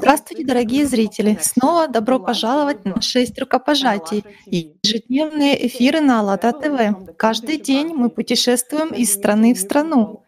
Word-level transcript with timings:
Здравствуйте, 0.00 0.44
дорогие 0.44 0.86
зрители! 0.86 1.36
Снова 1.42 1.86
добро 1.86 2.18
пожаловать 2.18 2.86
на 2.86 3.02
6 3.02 3.38
рукопожатий 3.38 4.24
и 4.46 4.72
ежедневные 4.82 5.66
эфиры 5.66 6.00
на 6.00 6.20
АЛЛАТРА 6.20 6.52
ТВ. 6.52 7.16
Каждый 7.18 7.58
день 7.58 7.88
мы 7.88 8.08
путешествуем 8.08 8.94
из 8.94 9.12
страны 9.12 9.52
в 9.52 9.58
страну 9.58 10.24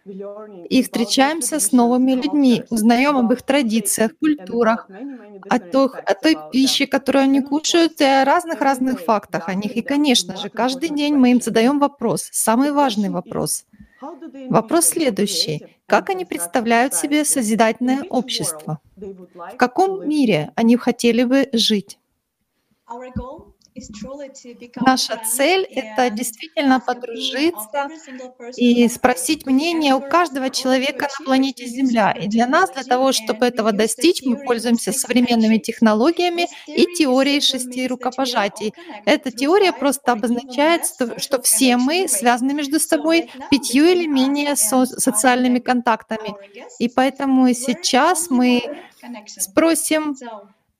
и 0.68 0.82
встречаемся 0.82 1.58
с 1.58 1.72
новыми 1.72 2.12
людьми, 2.12 2.64
узнаем 2.68 3.16
об 3.16 3.32
их 3.32 3.40
традициях, 3.40 4.10
культурах, 4.18 4.88
о, 5.48 5.58
той, 5.58 5.86
о 5.86 6.14
той 6.14 6.36
пище, 6.52 6.86
которую 6.86 7.22
они 7.22 7.40
кушают, 7.40 7.98
и 8.02 8.04
о 8.04 8.26
разных-разных 8.26 9.00
фактах 9.00 9.48
о 9.48 9.54
них. 9.54 9.74
И, 9.74 9.80
конечно 9.80 10.36
же, 10.36 10.50
каждый 10.50 10.90
день 10.90 11.14
мы 11.14 11.30
им 11.30 11.40
задаем 11.40 11.78
вопрос, 11.78 12.28
самый 12.30 12.72
важный 12.72 13.08
вопрос. 13.08 13.64
Вопрос 14.50 14.86
следующий. 14.86 15.66
Как 15.86 16.10
они 16.10 16.24
представляют 16.24 16.94
себе 16.94 17.24
созидательное 17.24 18.04
общество? 18.08 18.80
В 18.96 19.56
каком 19.56 20.08
мире 20.08 20.52
они 20.56 20.76
хотели 20.76 21.24
бы 21.24 21.48
жить? 21.52 21.98
Наша 24.80 25.20
цель— 25.24 25.64
это 25.70 26.10
действительно 26.10 26.80
подружиться 26.80 27.88
и 28.56 28.88
спросить 28.88 29.46
мнение 29.46 29.94
у 29.94 30.00
каждого 30.00 30.50
человека 30.50 31.08
на 31.18 31.24
планете 31.24 31.66
Земля. 31.66 32.12
И 32.12 32.28
для 32.28 32.46
нас, 32.46 32.70
для 32.70 32.82
того, 32.82 33.12
чтобы 33.12 33.46
этого 33.46 33.72
достичь, 33.72 34.22
мы 34.24 34.36
пользуемся 34.36 34.92
современными 34.92 35.56
технологиями 35.58 36.48
и 36.66 36.84
теорией 36.94 37.40
шести 37.40 37.86
рукопожатий. 37.86 38.74
Эта 39.06 39.30
теория 39.30 39.72
просто 39.72 40.12
обозначает, 40.12 40.82
что 41.16 41.40
все 41.40 41.76
мы 41.76 42.08
связаны 42.08 42.52
между 42.52 42.78
собой 42.78 43.30
пятью 43.50 43.86
или 43.86 44.06
менее 44.06 44.56
со 44.56 44.84
социальными 44.84 45.60
контактами. 45.60 46.34
И 46.78 46.88
поэтому 46.88 47.52
сейчас 47.54 48.28
мы 48.28 48.62
спросим 49.26 50.16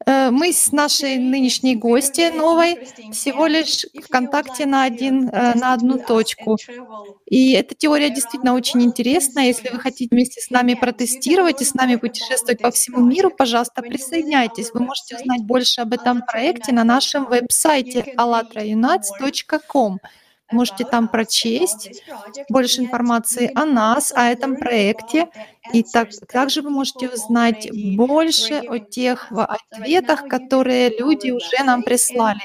мы 0.06 0.52
с 0.52 0.72
нашей 0.72 1.18
нынешней 1.18 1.76
гостьей 1.76 2.30
новой 2.30 2.86
всего 3.12 3.46
лишь 3.46 3.86
в 3.94 4.08
контакте 4.08 4.66
на, 4.66 4.84
один, 4.84 5.28
э, 5.28 5.54
на 5.54 5.74
одну 5.74 5.98
точку. 5.98 6.56
И 7.26 7.52
эта 7.52 7.74
теория 7.74 8.10
действительно 8.10 8.54
очень 8.54 8.82
интересная. 8.82 9.44
Если 9.46 9.68
вы 9.68 9.78
хотите 9.78 10.14
вместе 10.14 10.40
с 10.40 10.50
нами 10.50 10.74
протестировать 10.74 11.62
и 11.62 11.64
с 11.64 11.74
нами 11.74 11.96
путешествовать 11.96 12.60
по 12.60 12.70
всему 12.70 13.00
миру, 13.00 13.30
пожалуйста, 13.30 13.82
присоединяйтесь. 13.82 14.70
Вы 14.72 14.80
можете 14.80 15.16
узнать 15.16 15.42
больше 15.42 15.80
об 15.80 15.92
этом 15.92 16.22
проекте 16.22 16.72
на 16.72 16.84
нашем 16.84 17.26
веб-сайте 17.26 18.14
allatraunites.com. 18.16 19.98
Можете 20.52 20.84
там 20.84 21.08
прочесть 21.08 22.02
больше 22.48 22.80
информации 22.82 23.50
о 23.54 23.64
нас, 23.64 24.12
о 24.14 24.22
этом 24.24 24.56
проекте. 24.56 25.28
И 25.72 25.82
так, 25.82 26.08
также 26.30 26.62
вы 26.62 26.70
можете 26.70 27.08
узнать 27.08 27.68
больше 27.96 28.62
о 28.68 28.78
тех 28.78 29.30
ответах, 29.30 30.28
которые 30.28 30.90
люди 30.98 31.30
уже 31.30 31.64
нам 31.64 31.82
прислали. 31.82 32.40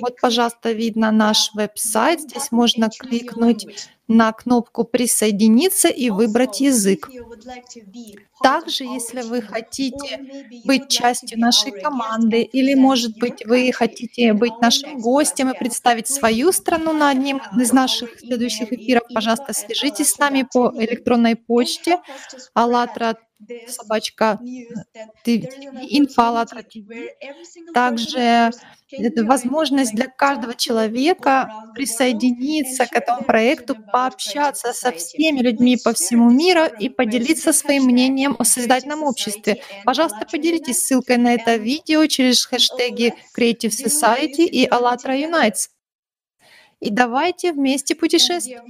Вот, 0.00 0.20
пожалуйста, 0.20 0.72
видно 0.72 1.10
наш 1.10 1.50
веб-сайт. 1.54 2.20
Здесь 2.20 2.50
можно 2.50 2.88
кликнуть 2.90 3.66
на 4.10 4.32
кнопку 4.32 4.82
«Присоединиться» 4.82 5.88
и 5.88 6.10
выбрать 6.10 6.60
язык. 6.60 7.08
Также, 8.42 8.82
если 8.82 9.22
вы 9.22 9.40
хотите 9.40 10.18
быть 10.64 10.88
частью 10.88 11.38
нашей 11.38 11.70
команды, 11.70 12.42
или, 12.42 12.74
может 12.74 13.16
быть, 13.18 13.46
вы 13.46 13.70
хотите 13.72 14.32
быть 14.32 14.60
нашим 14.60 14.98
гостем 14.98 15.50
и 15.50 15.58
представить 15.58 16.08
свою 16.08 16.50
страну 16.50 16.92
на 16.92 17.10
одним 17.10 17.40
из 17.56 17.72
наших 17.72 18.18
следующих 18.18 18.72
эфиров, 18.72 19.04
пожалуйста, 19.14 19.52
свяжитесь 19.52 20.10
с 20.10 20.18
нами 20.18 20.44
по 20.52 20.72
электронной 20.76 21.36
почте. 21.36 22.00
АЛЛАТРА 22.54 23.16
собачка 23.66 24.38
инфа 25.24 26.46
Также 27.74 28.50
возможность 29.22 29.94
для 29.94 30.06
каждого 30.06 30.54
человека 30.54 31.50
присоединиться 31.74 32.86
к 32.86 32.92
этому 32.92 33.22
проекту, 33.24 33.76
пообщаться 33.92 34.72
со 34.72 34.92
всеми 34.92 35.40
людьми 35.40 35.76
по 35.82 35.92
всему 35.92 36.30
миру 36.30 36.66
и 36.78 36.88
поделиться 36.88 37.52
своим 37.52 37.84
мнением 37.84 38.36
о 38.38 38.44
создательном 38.44 39.02
обществе. 39.02 39.62
Пожалуйста, 39.84 40.26
поделитесь 40.30 40.84
ссылкой 40.84 41.16
на 41.16 41.34
это 41.34 41.56
видео 41.56 42.06
через 42.06 42.44
хэштеги 42.44 43.14
Creative 43.36 43.70
Society 43.70 44.44
и 44.44 44.66
ALLATRA 44.66 45.16
Unites. 45.16 45.68
И 46.80 46.88
давайте 46.90 47.52
вместе 47.52 47.94
путешествовать. 47.94 48.62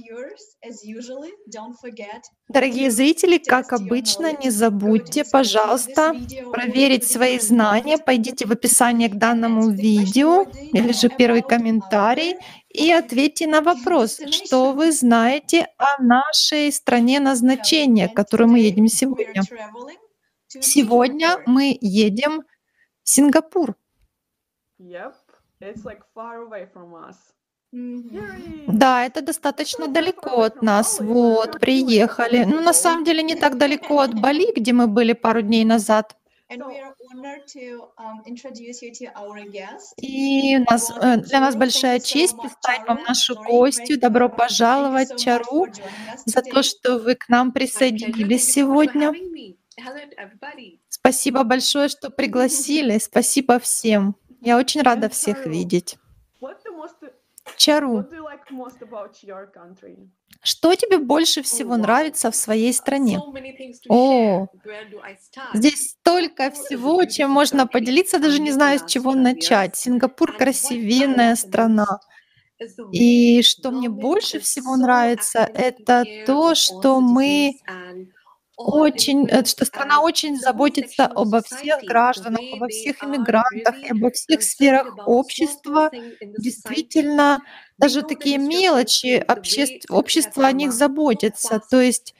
Дорогие 2.49 2.91
зрители, 2.91 3.37
как 3.37 3.71
обычно, 3.71 4.37
не 4.37 4.49
забудьте, 4.49 5.23
пожалуйста, 5.23 6.13
проверить 6.51 7.07
свои 7.07 7.39
знания. 7.39 7.97
Пойдите 7.97 8.45
в 8.45 8.51
описание 8.51 9.07
к 9.07 9.15
данному 9.15 9.69
видео 9.69 10.43
или 10.73 10.91
же 10.91 11.07
первый 11.07 11.41
комментарий 11.41 12.35
и 12.67 12.91
ответьте 12.91 13.47
на 13.47 13.61
вопрос, 13.61 14.19
что 14.29 14.73
вы 14.73 14.91
знаете 14.91 15.67
о 15.77 16.01
нашей 16.01 16.69
стране 16.73 17.21
назначения, 17.21 18.09
к 18.09 18.13
которой 18.13 18.47
мы 18.47 18.59
едем 18.59 18.87
сегодня. 18.87 19.41
Сегодня 20.47 21.41
мы 21.45 21.77
едем 21.79 22.43
в 23.03 23.09
Сингапур. 23.09 23.75
Yep. 24.79 25.13
It's 25.61 25.85
like 25.85 26.01
far 26.13 26.41
away 26.41 26.65
from 26.73 26.93
us. 26.93 27.15
Да, 27.71 29.05
это 29.05 29.21
достаточно 29.21 29.87
далеко 29.87 30.41
от 30.41 30.61
нас. 30.61 30.99
Вот, 30.99 31.59
приехали. 31.59 32.43
Ну, 32.43 32.61
на 32.61 32.73
самом 32.73 33.03
деле, 33.05 33.23
не 33.23 33.35
так 33.35 33.57
далеко 33.57 33.99
от 33.99 34.13
Бали, 34.19 34.51
где 34.53 34.73
мы 34.73 34.87
были 34.87 35.13
пару 35.13 35.41
дней 35.41 35.63
назад. 35.63 36.15
И 39.97 40.57
у 40.57 40.63
нас, 40.69 40.91
э, 41.01 41.17
для 41.17 41.39
нас 41.39 41.55
большая 41.55 41.99
честь 42.01 42.37
представить 42.37 42.87
вам 42.87 43.03
нашу 43.07 43.35
гостью. 43.35 43.97
Добро 43.97 44.27
пожаловать, 44.27 45.17
Чару, 45.17 45.67
за 46.25 46.41
то, 46.41 46.61
что 46.61 46.97
вы 46.97 47.15
к 47.15 47.29
нам 47.29 47.53
присоединились 47.53 48.51
сегодня. 48.51 49.13
Спасибо 50.89 51.43
большое, 51.43 51.87
что 51.87 52.09
пригласили. 52.09 52.97
Спасибо 53.09 53.57
всем. 53.59 54.15
Я 54.41 54.57
очень 54.57 54.81
рада 54.81 55.07
всех 55.07 55.45
видеть. 55.45 55.97
Чару, 57.61 58.05
что 60.43 60.75
тебе 60.75 60.97
больше 60.97 61.41
всего 61.43 61.77
нравится 61.77 62.31
в 62.31 62.35
своей 62.35 62.73
стране? 62.73 63.19
О, 63.87 64.47
здесь 65.53 65.91
столько 65.91 66.49
всего, 66.51 67.05
чем 67.05 67.29
можно 67.31 67.67
поделиться, 67.67 68.19
даже 68.19 68.39
не 68.39 68.51
знаю, 68.51 68.79
с 68.79 68.85
чего 68.85 69.13
начать. 69.13 69.75
Сингапур— 69.75 70.35
красивенная 70.37 71.35
страна. 71.35 71.99
И 72.91 73.41
что 73.43 73.71
мне 73.71 73.89
больше 73.89 74.39
всего 74.39 74.75
нравится, 74.77 75.49
это 75.53 76.05
то, 76.25 76.55
что 76.55 77.01
мы 77.01 77.53
очень, 78.57 79.27
э, 79.29 79.43
что 79.45 79.65
страна 79.65 80.01
очень 80.01 80.37
заботится 80.37 81.05
обо 81.07 81.41
всех 81.41 81.83
гражданах, 81.83 82.41
обо 82.51 82.67
всех 82.69 83.03
иммигрантах, 83.03 83.75
обо 83.89 84.11
всех 84.11 84.43
сферах 84.43 84.95
общества. 85.05 85.91
Действительно, 86.37 87.41
даже 87.81 88.03
такие 88.03 88.37
мелочи 88.37 89.23
обществ, 89.27 89.89
общество 89.89 90.45
о 90.45 90.51
них 90.51 90.71
заботится. 90.71 91.59
То 91.69 91.81
есть 91.81 92.13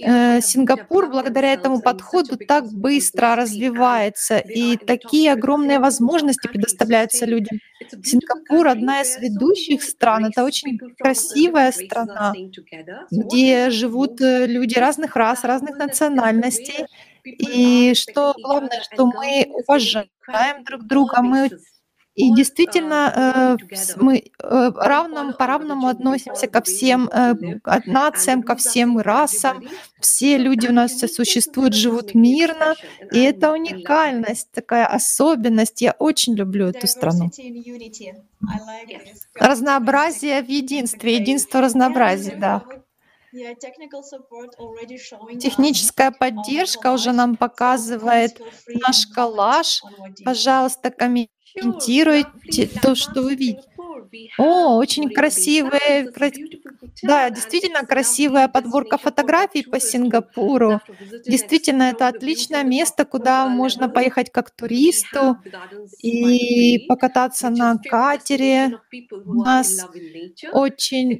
э, 0.00 0.40
Сингапур 0.42 1.08
благодаря 1.08 1.54
этому 1.54 1.80
подходу 1.80 2.36
так 2.36 2.70
быстро 2.70 3.34
развивается, 3.34 4.36
и 4.38 4.76
такие 4.76 5.32
огромные 5.32 5.78
возможности 5.78 6.46
предоставляются 6.46 7.24
людям. 7.24 7.58
Сингапур 8.04 8.68
одна 8.68 9.00
из 9.00 9.16
ведущих 9.18 9.82
стран. 9.82 10.26
Это 10.26 10.44
очень 10.44 10.78
красивая 10.98 11.72
страна, 11.72 12.34
где 13.10 13.70
живут 13.70 14.20
э, 14.20 14.46
люди 14.46 14.78
разных 14.78 15.16
рас, 15.16 15.42
разных 15.42 15.78
национальностей. 15.78 16.84
И 17.24 17.94
что 17.94 18.34
главное, 18.42 18.82
что 18.82 19.06
мы 19.06 19.46
уважаем 19.48 20.64
друг 20.64 20.82
друга, 20.86 21.22
мы 21.22 21.48
и 22.14 22.34
действительно, 22.34 23.56
э, 23.58 23.76
мы 23.96 24.18
э, 24.18 24.70
равным, 24.74 25.32
по-равному 25.32 25.88
относимся 25.88 26.46
ко 26.46 26.60
всем 26.60 27.08
э, 27.08 27.34
нациям, 27.86 28.42
ко 28.42 28.54
всем 28.54 28.98
расам. 28.98 29.64
Все 29.98 30.36
люди 30.36 30.66
у 30.66 30.72
нас 30.72 31.00
существуют, 31.00 31.74
живут 31.74 32.14
мирно. 32.14 32.74
И 33.12 33.18
это 33.18 33.52
уникальность, 33.52 34.50
такая 34.52 34.86
особенность. 34.86 35.80
Я 35.80 35.92
очень 35.98 36.34
люблю 36.34 36.66
эту 36.68 36.86
страну. 36.86 37.30
Разнообразие 39.34 40.42
в 40.42 40.48
единстве, 40.48 41.16
единство 41.16 41.62
разнообразия, 41.62 42.36
да. 42.36 42.62
Техническая 45.40 46.10
поддержка 46.10 46.92
уже 46.92 47.12
нам 47.12 47.36
показывает 47.36 48.38
наш 48.68 49.06
коллаж. 49.06 49.80
Пожалуйста, 50.22 50.90
комментируйте 50.90 51.41
комментируйте 51.54 52.68
то, 52.80 52.94
что 52.94 53.22
вы 53.22 53.34
видите. 53.34 53.62
О, 54.38 54.76
очень 54.76 55.10
красивые, 55.10 56.10
Да, 57.02 57.30
действительно 57.30 57.84
красивая 57.86 58.48
подборка 58.48 58.98
фотографий 58.98 59.62
по 59.62 59.80
Сингапуру. 59.80 60.80
Действительно, 61.26 61.84
это 61.84 62.08
отличное 62.08 62.62
место, 62.64 63.04
куда 63.04 63.46
можно 63.48 63.88
поехать 63.88 64.30
как 64.30 64.50
туристу 64.50 65.38
и 66.02 66.86
покататься 66.88 67.50
на 67.50 67.76
катере. 67.78 68.78
У 69.24 69.42
нас 69.42 69.86
очень 70.52 71.18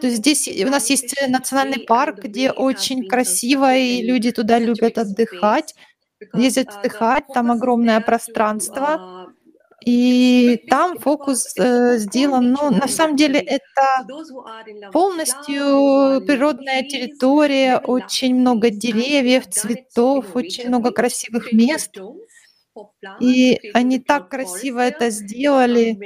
то 0.00 0.06
есть 0.06 0.18
здесь 0.18 0.48
у 0.64 0.70
нас 0.70 0.88
есть 0.90 1.14
национальный 1.28 1.80
парк, 1.84 2.18
где 2.24 2.50
очень 2.50 3.06
красиво, 3.06 3.76
и 3.76 4.02
люди 4.02 4.32
туда 4.32 4.58
любят 4.58 4.96
отдыхать, 4.98 5.74
ездят 6.34 6.68
отдыхать, 6.70 7.24
там 7.34 7.50
огромное 7.50 8.00
пространство. 8.00 9.25
И 9.86 10.64
там 10.68 10.98
фокус 10.98 11.54
э, 11.56 11.98
сделан, 11.98 12.50
ну, 12.50 12.70
на 12.70 12.88
самом 12.88 13.14
деле 13.14 13.38
это 13.38 14.04
полностью 14.92 16.26
природная 16.26 16.82
территория, 16.82 17.78
очень 17.78 18.34
много 18.34 18.70
деревьев, 18.70 19.48
цветов, 19.48 20.34
очень 20.34 20.66
много 20.68 20.90
красивых 20.90 21.52
мест. 21.52 21.92
И 23.20 23.60
они 23.74 24.00
так 24.00 24.28
красиво 24.28 24.80
это 24.80 25.10
сделали, 25.10 25.96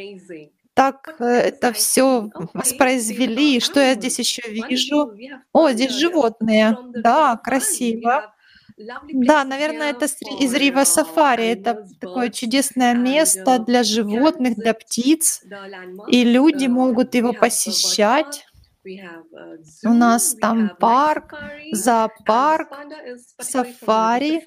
так 0.75 1.17
э, 1.19 1.25
это 1.25 1.73
все 1.73 2.29
воспроизвели. 2.55 3.61
Что 3.61 3.81
я 3.81 3.95
здесь 3.95 4.19
еще 4.19 4.43
вижу? 4.49 5.13
О, 5.53 5.71
здесь 5.71 5.93
животные. 5.93 6.77
Да, 6.95 7.37
красиво. 7.37 8.35
Да, 9.13 9.45
наверное, 9.45 9.91
это 9.91 10.07
из 10.41 10.55
Рива 10.55 10.85
Сафари. 10.85 11.47
Это 11.49 11.87
такое 12.01 12.31
чудесное 12.31 12.95
место 12.95 13.59
для 13.59 13.83
животных, 13.83 14.57
для 14.57 14.75
птиц. 14.75 15.43
И 16.09 16.25
люди 16.25 16.67
могут 16.67 17.15
его 17.15 17.33
посещать. 17.33 18.45
У 19.85 19.93
нас 19.93 20.35
там 20.35 20.71
парк, 20.79 21.35
зоопарк, 21.73 22.69
сафари. 23.41 24.43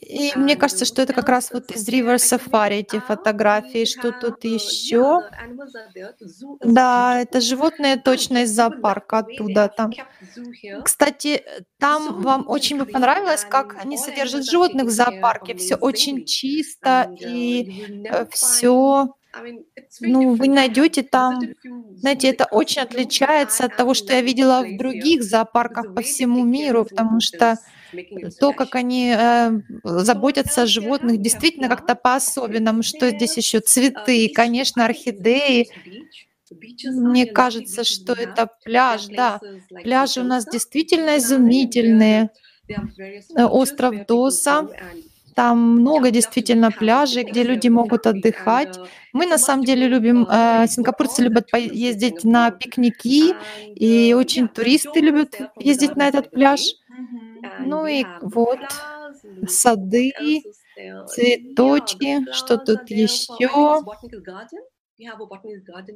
И 0.00 0.32
мне 0.36 0.56
кажется, 0.56 0.84
что 0.84 1.02
это 1.02 1.12
как 1.12 1.28
раз 1.28 1.50
вот 1.52 1.70
из 1.70 1.88
River 1.88 2.16
Safari 2.16 2.80
эти 2.80 3.00
фотографии. 3.00 3.84
Что 3.84 4.12
тут 4.12 4.44
еще? 4.44 5.22
Да, 6.60 7.20
это 7.20 7.40
животные 7.40 7.96
точно 7.96 8.44
из 8.44 8.50
зоопарка 8.50 9.18
оттуда. 9.18 9.68
Там. 9.76 9.90
Кстати, 10.84 11.42
там 11.78 12.22
вам 12.22 12.48
очень 12.48 12.78
бы 12.78 12.86
понравилось, 12.86 13.44
как 13.44 13.76
они 13.82 13.98
содержат 13.98 14.44
животных 14.44 14.86
в 14.86 14.90
зоопарке. 14.90 15.54
Все 15.56 15.74
очень 15.74 16.24
чисто 16.24 17.12
и 17.20 18.04
э, 18.06 18.26
все 18.30 19.14
ну, 20.00 20.34
вы 20.34 20.48
найдете 20.48 21.02
там, 21.02 21.40
знаете, 21.96 22.28
это 22.28 22.46
очень 22.50 22.82
отличается 22.82 23.64
от 23.66 23.76
того, 23.76 23.94
что 23.94 24.12
я 24.12 24.22
видела 24.22 24.64
в 24.64 24.76
других 24.76 25.22
зоопарках 25.22 25.94
по 25.94 26.02
всему 26.02 26.44
миру, 26.44 26.84
потому 26.84 27.20
что 27.20 27.56
то, 28.40 28.52
как 28.52 28.74
они 28.74 29.14
э, 29.16 29.50
заботятся 29.84 30.62
о 30.62 30.66
животных, 30.66 31.20
действительно 31.20 31.68
как-то 31.68 31.94
по-особенному. 31.94 32.82
Что 32.82 33.10
здесь 33.10 33.36
еще? 33.36 33.60
Цветы, 33.60 34.30
конечно, 34.34 34.84
орхидеи. 34.84 35.68
Мне 36.84 37.26
кажется, 37.26 37.84
что 37.84 38.14
это 38.14 38.48
пляж, 38.64 39.06
да. 39.06 39.40
Пляжи 39.82 40.20
у 40.20 40.24
нас 40.24 40.46
действительно 40.46 41.18
изумительные. 41.18 42.30
Э, 43.36 43.44
остров 43.44 44.06
Доса. 44.06 44.68
Там 45.34 45.58
много 45.80 46.10
действительно 46.10 46.72
пляжей, 46.72 47.22
где 47.22 47.44
люди 47.44 47.68
могут 47.68 48.06
отдыхать. 48.06 48.76
Мы 49.12 49.26
на 49.26 49.38
самом 49.38 49.64
деле 49.64 49.86
любим, 49.86 50.26
э, 50.28 50.66
сингапурцы 50.68 51.22
любят 51.22 51.48
поездить 51.50 52.24
на 52.24 52.50
пикники, 52.50 53.34
и 53.76 54.14
очень 54.14 54.48
туристы 54.48 54.98
любят 55.00 55.40
ездить 55.56 55.94
на 55.96 56.08
этот 56.08 56.30
пляж. 56.30 56.60
Ну 57.58 57.86
и 57.86 58.04
вот 58.20 58.60
сады, 59.46 60.12
цветочки, 61.06 62.32
что 62.32 62.58
тут 62.58 62.88
еще? 62.90 63.82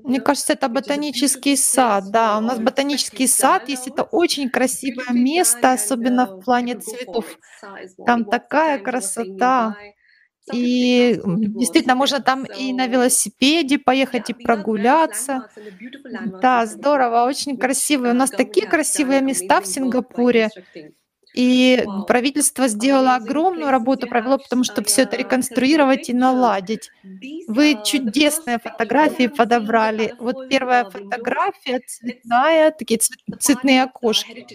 Мне 0.04 0.20
кажется, 0.20 0.52
это 0.52 0.68
ботанический 0.68 1.56
сад. 1.56 2.10
Да, 2.10 2.38
у 2.38 2.40
нас 2.40 2.58
ботанический 2.60 3.26
сад 3.26 3.68
есть. 3.68 3.88
Это 3.88 4.04
очень 4.04 4.48
красивое 4.50 5.12
место, 5.12 5.72
особенно 5.72 6.26
в 6.26 6.38
плане 6.44 6.76
цветов. 6.76 7.38
Там 8.04 8.24
такая 8.24 8.78
красота. 8.78 9.76
И 10.52 11.20
действительно, 11.24 11.94
можно 11.94 12.20
там 12.20 12.44
и 12.44 12.72
на 12.72 12.86
велосипеде 12.88 13.78
поехать 13.78 14.30
и 14.30 14.34
прогуляться. 14.34 15.44
Да, 16.40 16.66
здорово, 16.66 17.24
очень 17.26 17.56
красиво. 17.58 18.10
У 18.10 18.14
нас 18.14 18.32
такие 18.32 18.66
красивые 18.66 19.20
места 19.20 19.60
в 19.60 19.66
Сингапуре. 19.66 20.50
И 21.34 21.84
правительство 22.06 22.68
сделало 22.68 23.14
огромную 23.14 23.70
работу, 23.70 24.06
провело, 24.06 24.38
потому 24.38 24.64
что 24.64 24.84
все 24.84 25.02
это 25.02 25.16
реконструировать 25.16 26.08
и 26.08 26.14
наладить. 26.14 26.90
Вы 27.48 27.78
чудесные 27.84 28.58
фотографии 28.58 29.28
подобрали. 29.28 30.14
Вот 30.18 30.48
первая 30.48 30.84
фотография 30.84 31.80
цветная, 31.80 32.70
такие 32.70 33.00
цветные 33.38 33.82
окошки. 33.84 34.46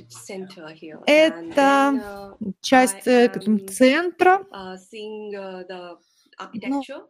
Это 1.05 2.35
часть 2.61 3.07
э, 3.07 3.31
центра. 3.69 4.45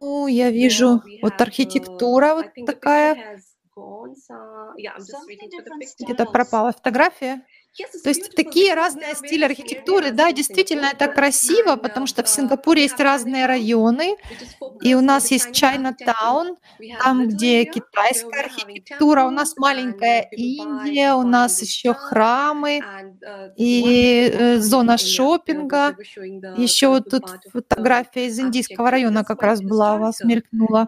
Ну, 0.00 0.26
я 0.26 0.50
вижу 0.50 1.02
вот 1.22 1.40
архитектура 1.40 2.34
вот 2.34 2.46
такая. 2.66 3.40
Где-то 6.00 6.24
пропала 6.26 6.72
фотография. 6.72 7.44
То 8.02 8.08
есть 8.08 8.34
такие 8.34 8.74
разные 8.74 9.14
стили 9.14 9.44
архитектуры, 9.44 10.10
да, 10.10 10.32
действительно 10.32 10.86
это 10.86 11.08
красиво, 11.08 11.76
потому 11.76 12.06
что 12.06 12.22
в 12.22 12.28
Сингапуре 12.28 12.82
есть 12.82 13.00
разные 13.00 13.46
районы, 13.46 14.16
и 14.82 14.94
у 14.94 15.00
нас 15.00 15.30
есть 15.30 15.52
Чайна-таун, 15.52 16.56
там, 17.02 17.28
где 17.28 17.64
китайская 17.64 18.40
архитектура, 18.40 19.24
у 19.24 19.30
нас 19.30 19.56
маленькая 19.56 20.28
Индия, 20.32 21.14
у 21.14 21.22
нас 21.22 21.60
еще 21.62 21.94
храмы 21.94 22.80
и 23.56 24.30
э, 24.32 24.58
зона 24.58 24.98
шопинга. 24.98 25.96
Еще 26.56 26.88
вот 26.88 27.08
тут 27.10 27.24
фотография 27.52 28.26
из 28.26 28.38
индийского 28.38 28.90
района 28.90 29.24
как 29.24 29.42
раз 29.42 29.60
была 29.60 29.96
вас 29.96 30.20
мелькнула. 30.22 30.86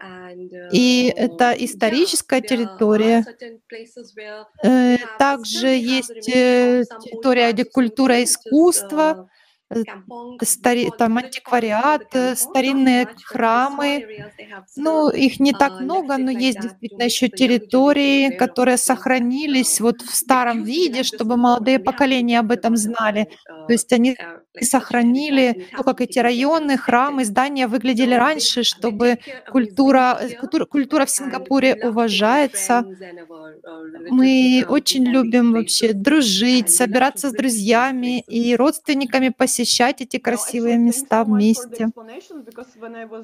И 0.72 1.12
это 1.16 1.52
историческая 1.52 2.40
территория. 2.40 3.24
Э, 4.62 4.96
также 5.18 5.68
есть 5.68 6.28
территория, 6.84 7.64
культура 7.64 8.22
искусства, 8.22 9.16
Э, 9.72 9.84
стари, 10.42 10.90
там 10.98 11.18
антиквариат, 11.18 12.14
э, 12.14 12.34
старинные 12.34 13.06
храмы. 13.24 14.04
Ну, 14.76 15.10
их 15.10 15.38
не 15.40 15.52
так 15.52 15.78
много, 15.80 16.18
но 16.18 16.30
есть 16.30 16.58
действительно 16.60 17.04
еще 17.04 17.28
территории, 17.28 18.30
которые 18.30 18.76
сохранились 18.78 19.80
вот 19.80 20.02
в 20.02 20.14
старом 20.14 20.64
виде, 20.64 21.04
чтобы 21.04 21.36
молодые 21.36 21.78
поколения 21.78 22.40
об 22.40 22.50
этом 22.50 22.76
знали. 22.76 23.28
То 23.66 23.72
есть 23.72 23.92
они 23.92 24.18
сохранили, 24.60 25.68
ну, 25.76 25.82
как 25.84 26.00
эти 26.00 26.18
районы, 26.18 26.76
храмы, 26.76 27.24
здания 27.24 27.66
выглядели 27.66 28.14
раньше, 28.14 28.62
чтобы 28.62 29.18
культура, 29.50 30.18
культура, 30.40 30.64
культура 30.64 31.04
в 31.06 31.10
Сингапуре 31.10 31.74
уважается. 31.82 32.84
Мы 34.10 34.64
очень 34.68 35.04
любим 35.04 35.52
вообще 35.52 35.92
дружить, 35.92 36.70
собираться 36.70 37.30
с 37.30 37.32
друзьями 37.32 38.20
и 38.20 38.56
родственниками 38.56 39.28
посещать 39.28 40.00
эти 40.00 40.18
красивые 40.18 40.78
места 40.78 41.24
вместе. 41.24 41.88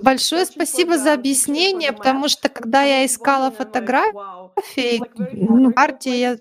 Большое 0.02 0.44
спасибо 0.46 0.98
за 0.98 1.12
объяснение, 1.12 1.92
потому 1.92 2.28
что 2.28 2.48
когда 2.48 2.82
я 2.82 3.04
искала 3.04 3.50
фотографии, 3.50 5.00
ну, 5.32 5.72
карте, 5.72 6.18
я, 6.18 6.36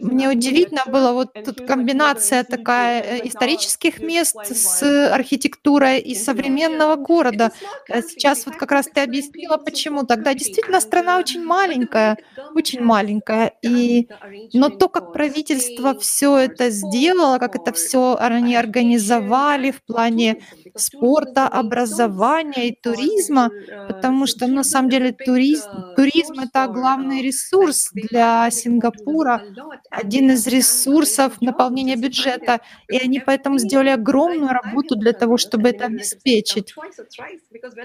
мне 0.00 0.28
удивительно 0.28 0.84
было, 0.86 1.12
вот 1.12 1.28
тут 1.44 1.60
комбинация 1.66 2.44
такая 2.44 3.02
э, 3.02 3.20
исторических 3.28 4.00
мест 4.00 4.13
с 4.22 4.82
архитектурой 5.10 6.00
и 6.00 6.14
современного 6.14 6.96
города. 6.96 7.50
А 7.88 8.02
сейчас 8.02 8.46
вот 8.46 8.56
как 8.56 8.70
раз 8.72 8.86
ты 8.92 9.00
объяснила, 9.00 9.56
почему. 9.56 10.04
Тогда 10.04 10.34
действительно 10.34 10.80
страна 10.80 11.18
очень 11.18 11.42
маленькая, 11.42 12.16
очень 12.54 12.80
маленькая. 12.82 13.52
И, 13.62 14.08
но 14.52 14.68
то, 14.68 14.88
как 14.88 15.12
правительство 15.12 15.98
все 15.98 16.36
это 16.36 16.70
сделало, 16.70 17.38
как 17.38 17.56
это 17.56 17.72
все 17.72 18.16
они 18.18 18.54
организовали, 18.56 19.70
в 19.70 19.82
плане 19.84 20.38
спорта, 20.76 21.48
образования 21.48 22.68
и 22.68 22.74
туризма, 22.80 23.50
потому 23.88 24.26
что 24.26 24.46
на 24.46 24.64
самом 24.64 24.90
деле 24.90 25.12
туризм, 25.12 25.70
туризм 25.96 26.40
это 26.40 26.66
главный 26.68 27.22
ресурс 27.22 27.90
для 27.92 28.50
Сингапура, 28.50 29.42
один 29.90 30.30
из 30.30 30.46
ресурсов 30.46 31.40
наполнения 31.40 31.96
бюджета, 31.96 32.60
и 32.88 32.96
они 32.98 33.20
поэтому 33.20 33.58
сделали 33.58 33.90
огромную 34.04 34.50
работу 34.50 34.96
для 34.96 35.12
того, 35.12 35.36
чтобы 35.36 35.70
это 35.70 35.86
обеспечить. 35.86 36.74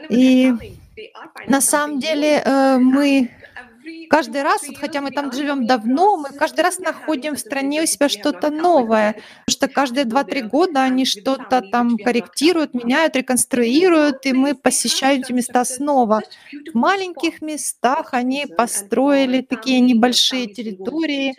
И 0.09 0.53
на 1.47 1.61
самом 1.61 1.99
деле 1.99 2.41
э, 2.45 2.77
мы 2.77 3.31
Каждый 4.09 4.43
раз, 4.43 4.67
вот 4.67 4.77
хотя 4.77 5.01
мы 5.01 5.11
там 5.11 5.31
живем 5.31 5.65
давно, 5.65 6.17
мы 6.17 6.29
каждый 6.29 6.61
раз 6.61 6.79
находим 6.79 7.35
в 7.35 7.39
стране 7.39 7.83
у 7.83 7.85
себя 7.85 8.09
что-то 8.09 8.49
новое, 8.49 9.13
потому 9.13 9.23
что 9.47 9.67
каждые 9.67 10.05
два-три 10.05 10.41
года 10.41 10.83
они 10.83 11.05
что-то 11.05 11.61
там 11.61 11.97
корректируют, 11.97 12.73
меняют, 12.73 13.15
реконструируют, 13.15 14.25
и 14.25 14.33
мы 14.33 14.55
посещаем 14.55 15.21
эти 15.21 15.31
места 15.31 15.63
снова. 15.65 16.21
В 16.71 16.77
маленьких 16.77 17.41
местах 17.41 18.13
они 18.13 18.45
построили 18.45 19.41
такие 19.41 19.79
небольшие 19.79 20.47
территории, 20.47 21.35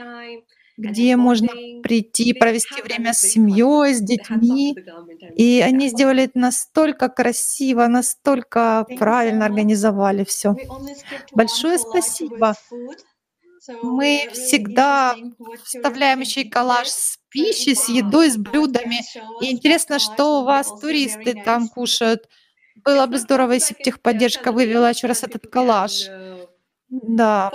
где 0.81 1.17
можно 1.17 1.49
прийти, 1.83 2.33
провести 2.33 2.83
время 2.83 3.13
с 3.13 3.21
семьей, 3.21 3.95
с 3.95 4.01
детьми. 4.01 4.75
И 5.37 5.61
они 5.61 5.89
сделали 5.89 6.25
это 6.25 6.39
настолько 6.39 7.09
красиво, 7.09 7.87
настолько 7.87 8.87
правильно 8.99 9.45
организовали 9.47 10.25
все. 10.25 10.55
Большое 11.33 11.79
спасибо. 11.79 12.55
Мы 13.83 14.29
всегда 14.33 15.15
вставляем 15.63 16.21
еще 16.21 16.43
и 16.43 16.49
коллаж 16.49 16.89
с 16.89 17.19
пищей, 17.29 17.75
с 17.75 17.89
едой, 17.89 18.31
с 18.31 18.37
блюдами. 18.37 19.01
И 19.43 19.51
интересно, 19.53 19.99
что 19.99 20.41
у 20.41 20.45
вас 20.45 20.69
туристы 20.81 21.35
там 21.45 21.69
кушают. 21.69 22.29
Было 22.85 23.07
бы 23.07 23.19
здорово, 23.19 23.53
если 23.53 23.75
бы 23.75 23.81
техподдержка 23.83 24.53
вывела 24.53 24.89
еще 24.89 25.07
раз 25.07 25.23
этот 25.23 25.47
коллаж. 25.47 26.09
Да. 26.91 27.51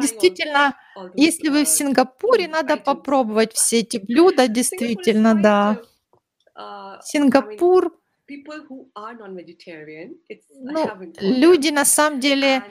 Действительно, 0.00 0.76
если 1.14 1.48
вы 1.48 1.64
в 1.64 1.68
Сингапуре, 1.68 2.46
надо 2.46 2.76
попробовать 2.76 3.54
все 3.54 3.80
эти 3.80 3.96
блюда, 3.96 4.48
действительно, 4.48 5.34
да. 5.34 5.80
uh, 6.54 7.00
Сингапур, 7.02 7.98
ну, 10.50 11.12
люди 11.20 11.68
на 11.68 11.84
самом 11.84 12.20
деле, 12.20 12.62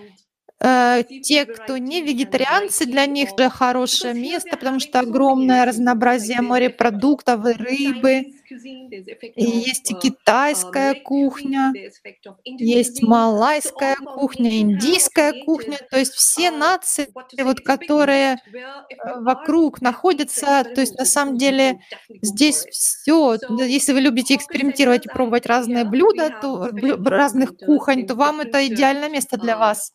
те, 1.22 1.46
кто 1.46 1.77
не 1.77 2.01
вегетарианцы, 2.01 2.86
для 2.86 3.06
них 3.06 3.32
это 3.34 3.50
хорошее 3.50 4.13
место, 4.13 4.58
потому 4.58 4.80
что 4.80 5.00
огромное 5.00 5.65
разнообразие 5.65 6.41
морепродуктов 6.41 7.46
и 7.46 7.53
рыбы. 7.53 8.25
И 9.36 9.44
есть 9.46 9.91
и 9.91 9.96
китайская 9.96 10.94
кухня, 10.94 11.74
есть 12.44 13.01
малайская 13.01 13.96
кухня, 13.96 14.60
индийская 14.60 15.34
кухня, 15.46 15.77
то 15.89 15.98
есть 15.98 16.13
все 16.13 16.51
нации, 16.51 17.08
вот, 17.41 17.62
которые 17.62 18.34
э, 18.34 19.20
вокруг 19.22 19.82
находятся, 19.82 20.63
то 20.63 20.82
есть 20.82 20.98
на 20.98 21.06
самом 21.06 21.38
деле 21.38 21.80
здесь 22.22 22.65
все. 22.72 23.38
Если 23.65 23.94
вы 23.94 24.01
любите 24.01 24.36
экспериментировать 24.36 25.06
и 25.06 25.10
пробовать 25.10 25.46
разные 25.46 25.86
блюда, 25.86 26.30
то 26.41 26.70
разных 27.06 27.58
кухонь, 27.58 28.06
то 28.06 28.15
вам 28.15 28.41
это 28.41 28.68
идеальное 28.68 29.10
место 29.10 29.38
для 29.38 29.58
вас. 29.58 29.94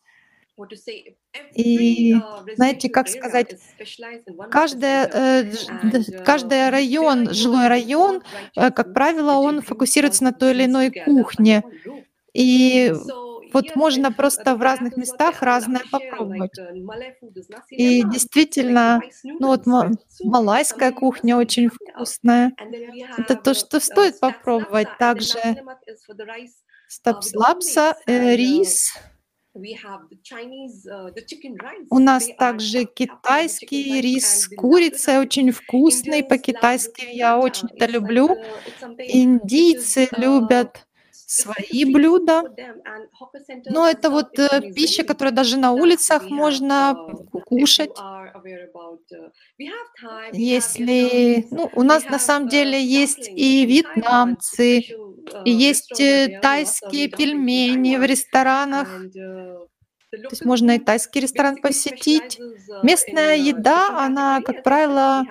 И 1.53 2.21
знаете, 2.55 2.89
как 2.89 3.07
сказать, 3.09 3.47
э, 5.13 5.43
дж- 5.43 5.67
д- 5.81 6.13
каждый 6.23 6.69
район, 6.69 7.33
жилой 7.33 7.67
район, 7.67 8.21
э, 8.55 8.71
как 8.71 8.93
правило, 8.93 9.33
он 9.33 9.61
фокусируется 9.61 10.23
на 10.23 10.33
той 10.33 10.51
или 10.51 10.65
иной 10.65 10.91
кухне. 10.91 11.65
И 12.33 12.93
вот 13.53 13.75
можно 13.75 14.11
просто 14.13 14.55
в 14.55 14.61
разных 14.61 14.97
местах 14.97 15.41
разное 15.41 15.83
попробовать. 15.91 16.61
И 17.75 18.03
действительно, 18.03 19.03
ну 19.39 19.47
вот 19.47 19.65
ма- 19.65 19.91
малайская 20.23 20.91
кухня 20.91 21.37
очень 21.37 21.69
вкусная. 21.69 22.53
Это 23.17 23.35
то, 23.35 23.53
что 23.53 23.79
стоит 23.79 24.19
попробовать. 24.19 24.97
Также 24.97 25.39
стапслапса, 26.95 27.85
э, 28.07 28.35
рис. 28.35 28.73
У 31.89 31.99
нас 31.99 32.29
также 32.37 32.85
китайский 32.85 34.01
рис 34.01 34.25
с 34.41 34.47
курицей, 34.47 35.17
очень 35.19 35.51
вкусный. 35.51 36.23
По-китайски 36.23 37.05
я 37.11 37.37
очень 37.37 37.69
это 37.75 37.85
люблю. 37.91 38.37
Индийцы 39.07 40.09
любят 40.17 40.87
свои 41.25 41.85
блюда. 41.85 42.43
Но 43.67 43.87
это 43.87 44.09
вот 44.09 44.37
э, 44.39 44.61
пища, 44.73 45.03
которую 45.03 45.33
даже 45.33 45.57
на 45.57 45.71
улицах 45.71 46.29
можно 46.29 46.95
ку- 47.31 47.41
кушать. 47.41 48.03
Если, 50.31 51.47
ну, 51.51 51.69
у 51.73 51.83
нас 51.83 52.09
на 52.09 52.19
самом 52.19 52.47
деле 52.49 52.83
есть 52.83 53.29
и 53.35 53.65
вьетнамцы, 53.65 54.85
есть 55.45 55.99
э, 55.99 56.29
тайские 56.41 57.07
пельмени 57.09 57.97
в 57.97 58.03
ресторанах. 58.03 59.07
То 60.23 60.29
есть 60.31 60.45
можно 60.45 60.71
и 60.71 60.79
тайский 60.79 61.21
ресторан 61.21 61.57
посетить. 61.57 62.39
Местная 62.83 63.35
еда, 63.35 64.05
она, 64.05 64.41
как 64.41 64.63
правило, 64.63 65.23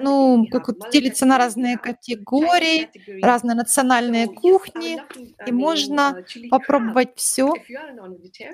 ну, 0.00 0.46
как 0.50 0.68
вот 0.68 0.90
делится 0.90 1.26
на 1.26 1.38
разные 1.38 1.78
категории, 1.78 2.88
разные 3.22 3.54
национальные 3.56 4.26
кухни, 4.28 4.98
и 5.46 5.52
можно 5.52 6.16
попробовать 6.50 7.10
все. 7.16 7.52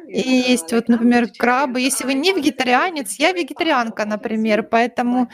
И 0.09 0.21
есть 0.21 0.73
вот, 0.73 0.89
например, 0.89 1.29
крабы. 1.39 1.81
Если 1.81 2.05
вы 2.05 2.15
не 2.15 2.33
вегетарианец, 2.33 3.15
я 3.19 3.33
вегетарианка, 3.33 4.05
например, 4.05 4.63
поэтому 4.63 5.29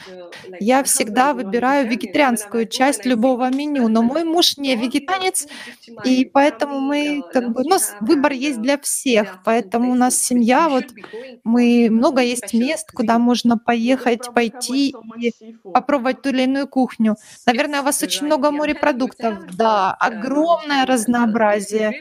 я 0.59 0.83
всегда 0.83 1.33
выбираю 1.33 1.87
вегетарианскую 1.87 2.67
часть 2.67 3.05
любого 3.05 3.49
меню. 3.49 3.87
Но 3.87 4.01
мой 4.01 4.23
муж 4.23 4.57
не 4.57 4.75
вегетарианец, 4.75 5.47
и 6.03 6.25
поэтому 6.25 6.79
мы 6.79 7.23
как 7.31 7.49
бы, 7.49 7.61
у 7.63 7.67
нас 7.67 7.95
выбор 7.99 8.31
есть 8.33 8.61
для 8.61 8.77
всех, 8.79 9.39
поэтому 9.43 9.91
у 9.91 9.95
нас 9.95 10.15
семья, 10.15 10.38
вот 10.69 10.85
мы 11.43 11.87
много 11.89 12.21
есть 12.21 12.53
мест, 12.53 12.91
куда 12.91 13.19
можно 13.19 13.57
поехать, 13.57 14.33
пойти 14.33 14.89
и 15.17 15.33
попробовать 15.73 16.21
ту 16.21 16.29
или 16.29 16.43
иную 16.43 16.67
кухню. 16.67 17.15
Наверное, 17.45 17.81
у 17.81 17.83
вас 17.83 18.01
очень 18.03 18.25
много 18.25 18.51
морепродуктов. 18.51 19.55
Да, 19.55 19.93
огромное 19.93 20.85
разнообразие. 20.85 21.93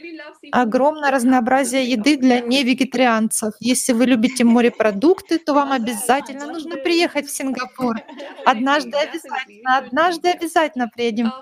Огромное 0.53 1.11
разнообразие 1.11 1.85
еды 1.91 2.17
для 2.17 2.41
невегетарианцев. 2.41 3.55
Если 3.61 3.93
вы 3.93 4.07
любите 4.07 4.45
морепродукты, 4.45 5.39
то 5.39 5.55
вам 5.55 5.73
обязательно 5.73 6.47
нужно 6.47 6.77
приехать 6.77 7.27
в 7.27 7.31
Сингапур. 7.37 7.97
Однажды 8.45 8.97
обязательно, 8.97 9.79
однажды 9.79 10.29
обязательно 10.31 10.89
приедем. 10.89 11.33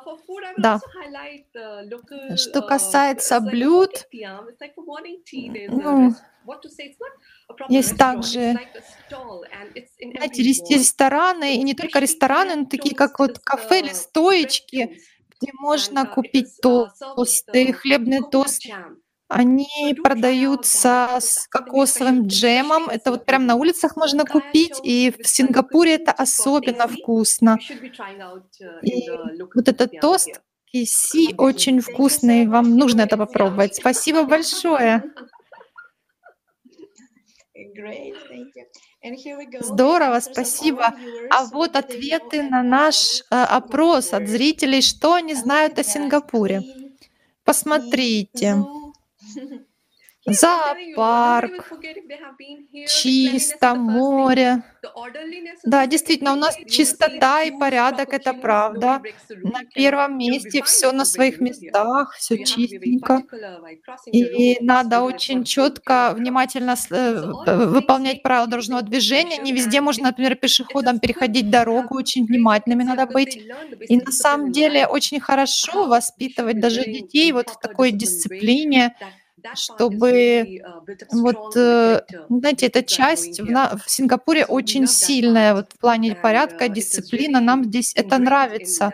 Да. 0.57 0.81
Что 2.37 2.63
касается 2.63 3.41
блюд, 3.41 4.07
ну, 5.69 6.15
есть 7.69 7.97
также, 7.97 8.61
знаете, 10.13 10.43
рес- 10.43 10.63
рестораны, 10.71 11.57
и 11.57 11.63
не 11.63 11.75
только 11.75 11.99
рестораны, 11.99 12.57
но 12.57 12.65
такие 12.67 12.95
как 12.95 13.19
вот 13.19 13.39
кафе 13.41 13.81
или 13.81 13.93
стоечки, 13.93 14.91
где 15.41 15.53
можно 15.59 16.07
купить 16.07 16.53
тосты, 16.61 17.73
хлебный 17.73 18.23
тост. 18.23 18.65
Они 19.29 19.67
продаются 20.03 21.19
с 21.21 21.49
кокосовым 21.49 22.27
джемом. 22.29 22.89
Это 22.91 23.11
вот 23.11 23.27
прям 23.27 23.47
на 23.47 23.57
улицах 23.57 23.97
можно 23.97 24.25
купить, 24.27 24.81
и 24.83 25.13
в 25.23 25.29
Сингапуре 25.29 25.95
это 25.97 26.13
особенно 26.13 26.89
вкусно. 26.89 27.65
И 28.81 29.19
вот 29.55 29.69
этот 29.69 29.99
тост 29.99 30.41
KC 30.73 31.35
очень 31.39 31.81
вкусный, 31.81 32.47
вам 32.47 32.77
нужно 32.77 33.03
это 33.03 33.17
попробовать. 33.17 33.75
Спасибо 33.81 34.25
большое. 34.25 35.05
Здорово, 39.61 40.21
спасибо. 40.21 40.95
А 41.31 41.47
вот 41.47 41.77
ответы 41.77 42.43
на 42.43 42.63
наш 42.63 43.23
э, 43.31 43.43
опрос 43.43 44.13
от 44.13 44.29
зрителей, 44.29 44.83
что 44.83 45.15
они 45.15 45.35
знают 45.35 45.79
о 45.79 45.85
Сингапуре. 45.85 46.63
Посмотрите. 47.45 48.57
Зоопарк, 50.27 51.73
чисто, 52.89 53.75
море. 53.75 54.63
Да, 55.65 55.87
действительно, 55.87 56.33
у 56.33 56.37
нас 56.37 56.57
чистота 56.69 57.43
и 57.43 57.51
порядок, 57.51 58.13
это 58.13 58.35
правда. 58.35 59.03
На 59.43 59.65
первом 59.65 60.19
месте 60.19 60.63
все 60.63 60.93
на 60.93 61.05
своих 61.05 61.41
местах, 61.41 62.15
все 62.17 62.45
чистенько. 62.45 63.23
И 64.13 64.59
надо 64.61 65.03
очень 65.03 65.45
четко, 65.45 66.13
внимательно 66.17 66.75
э, 66.91 67.67
выполнять 67.67 68.23
правила 68.23 68.47
дорожного 68.49 68.83
движения. 68.83 69.39
Не 69.39 69.53
везде 69.53 69.81
можно, 69.81 70.09
например, 70.09 70.37
пешеходам 70.37 70.99
переходить 70.99 71.51
дорогу, 71.51 71.97
очень 71.97 72.27
внимательными 72.27 72.83
надо 72.83 73.07
быть. 73.07 73.39
И 73.89 73.97
на 73.97 74.13
самом 74.13 74.53
деле 74.53 74.87
очень 74.87 75.21
хорошо 75.21 75.87
воспитывать 75.87 76.61
даже 76.61 76.85
детей 76.85 77.33
вот 77.33 77.51
в 77.51 77.59
такой 77.59 77.93
дисциплине, 77.93 78.95
чтобы 79.55 80.61
вот, 81.13 81.57
э, 81.57 82.01
знаете, 82.29 82.67
эта 82.67 82.83
часть 82.83 83.41
в, 83.41 83.45
на, 83.45 83.77
в 83.77 83.91
Сингапуре 83.91 84.45
очень 84.45 84.87
сильная 84.87 85.55
вот 85.55 85.73
в 85.73 85.79
плане 85.79 86.15
порядка, 86.15 86.69
дисциплина. 86.69 87.41
Нам 87.41 87.65
здесь 87.65 87.93
это 87.95 88.19
нравится. 88.19 88.93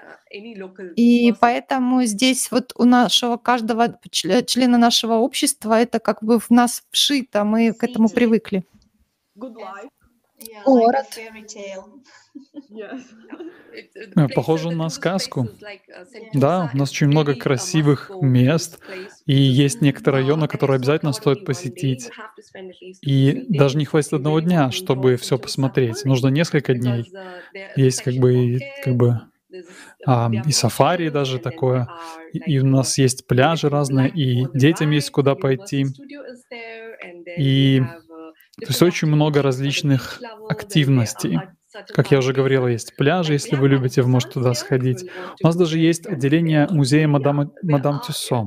И 0.96 1.34
поэтому 1.40 2.04
здесь 2.04 2.50
вот 2.50 2.72
у 2.76 2.84
нашего 2.84 3.36
каждого 3.36 3.98
члена 4.10 4.78
нашего 4.78 5.14
общества 5.14 5.80
это 5.80 6.00
как 6.00 6.22
бы 6.22 6.38
в 6.38 6.50
нас 6.50 6.82
вшито, 6.90 7.44
мы 7.44 7.72
к 7.72 7.84
этому 7.84 8.08
привыкли. 8.08 8.64
Город. 10.64 11.06
Э, 14.16 14.28
похоже 14.34 14.70
на 14.70 14.88
сказку. 14.88 15.48
Да, 16.32 16.70
у 16.72 16.76
нас 16.76 16.90
очень 16.90 17.08
много 17.08 17.34
красивых 17.34 18.10
мест, 18.20 18.78
и 19.26 19.34
есть 19.34 19.80
некоторые 19.80 20.22
районы, 20.22 20.48
которые 20.48 20.76
обязательно 20.76 21.12
стоит 21.12 21.44
посетить. 21.44 22.10
И 23.02 23.44
даже 23.48 23.78
не 23.78 23.84
хватит 23.84 24.12
одного 24.14 24.40
дня, 24.40 24.70
чтобы 24.70 25.16
все 25.16 25.38
посмотреть. 25.38 26.04
Нужно 26.04 26.28
несколько 26.28 26.74
дней. 26.74 27.12
Есть 27.76 28.02
как 28.02 28.14
бы, 28.14 28.58
как 28.82 28.94
бы 28.94 29.20
а, 30.06 30.30
и 30.46 30.52
сафари 30.52 31.10
даже 31.10 31.38
такое, 31.38 31.86
и, 32.32 32.38
и 32.38 32.58
у 32.60 32.66
нас 32.66 32.96
есть 32.96 33.26
пляжи 33.26 33.68
разные, 33.68 34.08
и 34.08 34.46
детям 34.54 34.90
есть 34.90 35.10
куда 35.10 35.34
пойти. 35.34 35.86
И 37.38 37.82
то 38.60 38.66
есть 38.66 38.82
очень 38.82 39.08
много 39.08 39.42
различных 39.42 40.20
активностей. 40.48 41.38
Как 41.94 42.10
я 42.10 42.18
уже 42.18 42.34
говорил, 42.34 42.66
есть 42.66 42.96
пляжи, 42.96 43.32
если 43.32 43.56
вы 43.56 43.68
любите, 43.68 44.02
вы 44.02 44.08
можете 44.08 44.34
туда 44.34 44.52
сходить. 44.52 45.04
У 45.42 45.46
нас 45.46 45.56
даже 45.56 45.78
есть 45.78 46.06
отделение 46.06 46.68
музея 46.70 47.08
Мадам, 47.08 47.52
Мадам 47.62 48.00
Тюссо. 48.00 48.46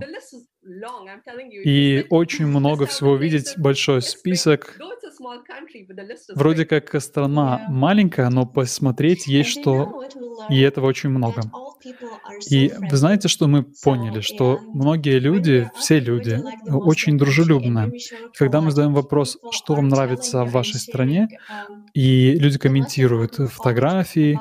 И 1.63 2.05
очень 2.09 2.45
много 2.47 2.85
всего 2.85 3.11
увидеть, 3.11 3.53
большой 3.57 4.01
список. 4.01 4.77
Вроде 6.35 6.65
как 6.65 7.01
страна 7.01 7.65
маленькая, 7.69 8.29
но 8.29 8.45
посмотреть 8.45 9.27
есть 9.27 9.49
что, 9.49 10.03
и 10.49 10.61
этого 10.61 10.85
очень 10.85 11.09
много. 11.09 11.41
И 12.49 12.71
вы 12.77 12.97
знаете, 12.97 13.27
что 13.27 13.47
мы 13.47 13.63
поняли? 13.83 14.21
Что 14.21 14.59
многие 14.73 15.19
люди, 15.19 15.69
все 15.77 15.99
люди, 15.99 16.41
очень 16.67 17.17
дружелюбные. 17.17 17.91
Когда 18.37 18.61
мы 18.61 18.71
задаем 18.71 18.93
вопрос, 18.93 19.37
что 19.51 19.75
вам 19.75 19.87
нравится 19.87 20.43
в 20.43 20.51
вашей 20.51 20.79
стране, 20.79 21.27
и 21.93 22.31
люди 22.33 22.57
комментируют 22.57 23.35
фотографии, 23.35 24.39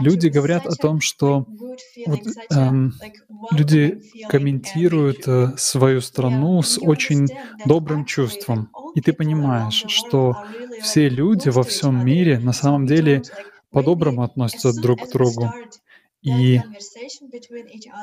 люди 0.00 0.28
говорят 0.28 0.66
о 0.66 0.74
том, 0.74 1.00
что 1.00 1.46
вот, 2.06 2.20
эм, 2.50 2.92
люди 3.52 4.00
комментируют 4.28 5.26
э, 5.26 5.52
свою 5.56 6.00
страну 6.00 6.62
с 6.62 6.78
очень 6.80 7.26
добрым 7.66 8.04
чувством. 8.04 8.70
И 8.94 9.00
ты 9.00 9.12
понимаешь, 9.12 9.84
что 9.88 10.44
все 10.82 11.08
люди 11.08 11.48
во 11.50 11.62
всем 11.62 12.04
мире 12.04 12.38
на 12.38 12.52
самом 12.52 12.86
деле 12.86 13.22
по-доброму 13.70 14.22
относятся 14.22 14.72
друг 14.72 15.08
к 15.08 15.12
другу. 15.12 15.52
И 16.22 16.60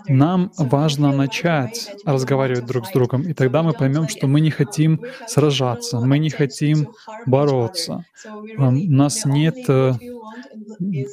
нам 0.07 0.51
важно 0.57 1.11
начать 1.11 1.91
разговаривать 2.05 2.65
друг 2.65 2.87
с 2.87 2.91
другом, 2.91 3.23
и 3.23 3.33
тогда 3.33 3.61
мы 3.61 3.73
поймем, 3.73 4.07
что 4.07 4.27
мы 4.27 4.39
не 4.39 4.51
хотим 4.51 5.01
сражаться, 5.27 5.99
мы 5.99 6.17
не 6.17 6.29
хотим 6.29 6.89
бороться. 7.25 8.05
У 8.57 8.71
нас 8.71 9.25
нет 9.25 9.57
э, 9.67 9.93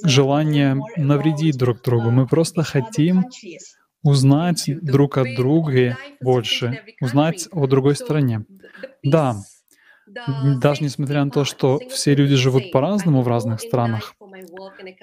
желания 0.04 0.78
навредить 0.96 1.58
друг 1.58 1.82
другу, 1.82 2.10
мы 2.10 2.26
просто 2.26 2.62
хотим 2.62 3.24
узнать 4.04 4.70
друг 4.82 5.18
от 5.18 5.34
друга 5.36 5.96
больше, 6.20 6.82
узнать 7.00 7.48
о 7.50 7.66
другой 7.66 7.96
стране. 7.96 8.44
Да, 9.02 9.36
даже 10.60 10.84
несмотря 10.84 11.24
на 11.24 11.30
то, 11.30 11.44
что 11.44 11.80
все 11.90 12.14
люди 12.14 12.36
живут 12.36 12.70
по-разному 12.70 13.22
в 13.22 13.28
разных 13.28 13.60
странах, 13.60 14.14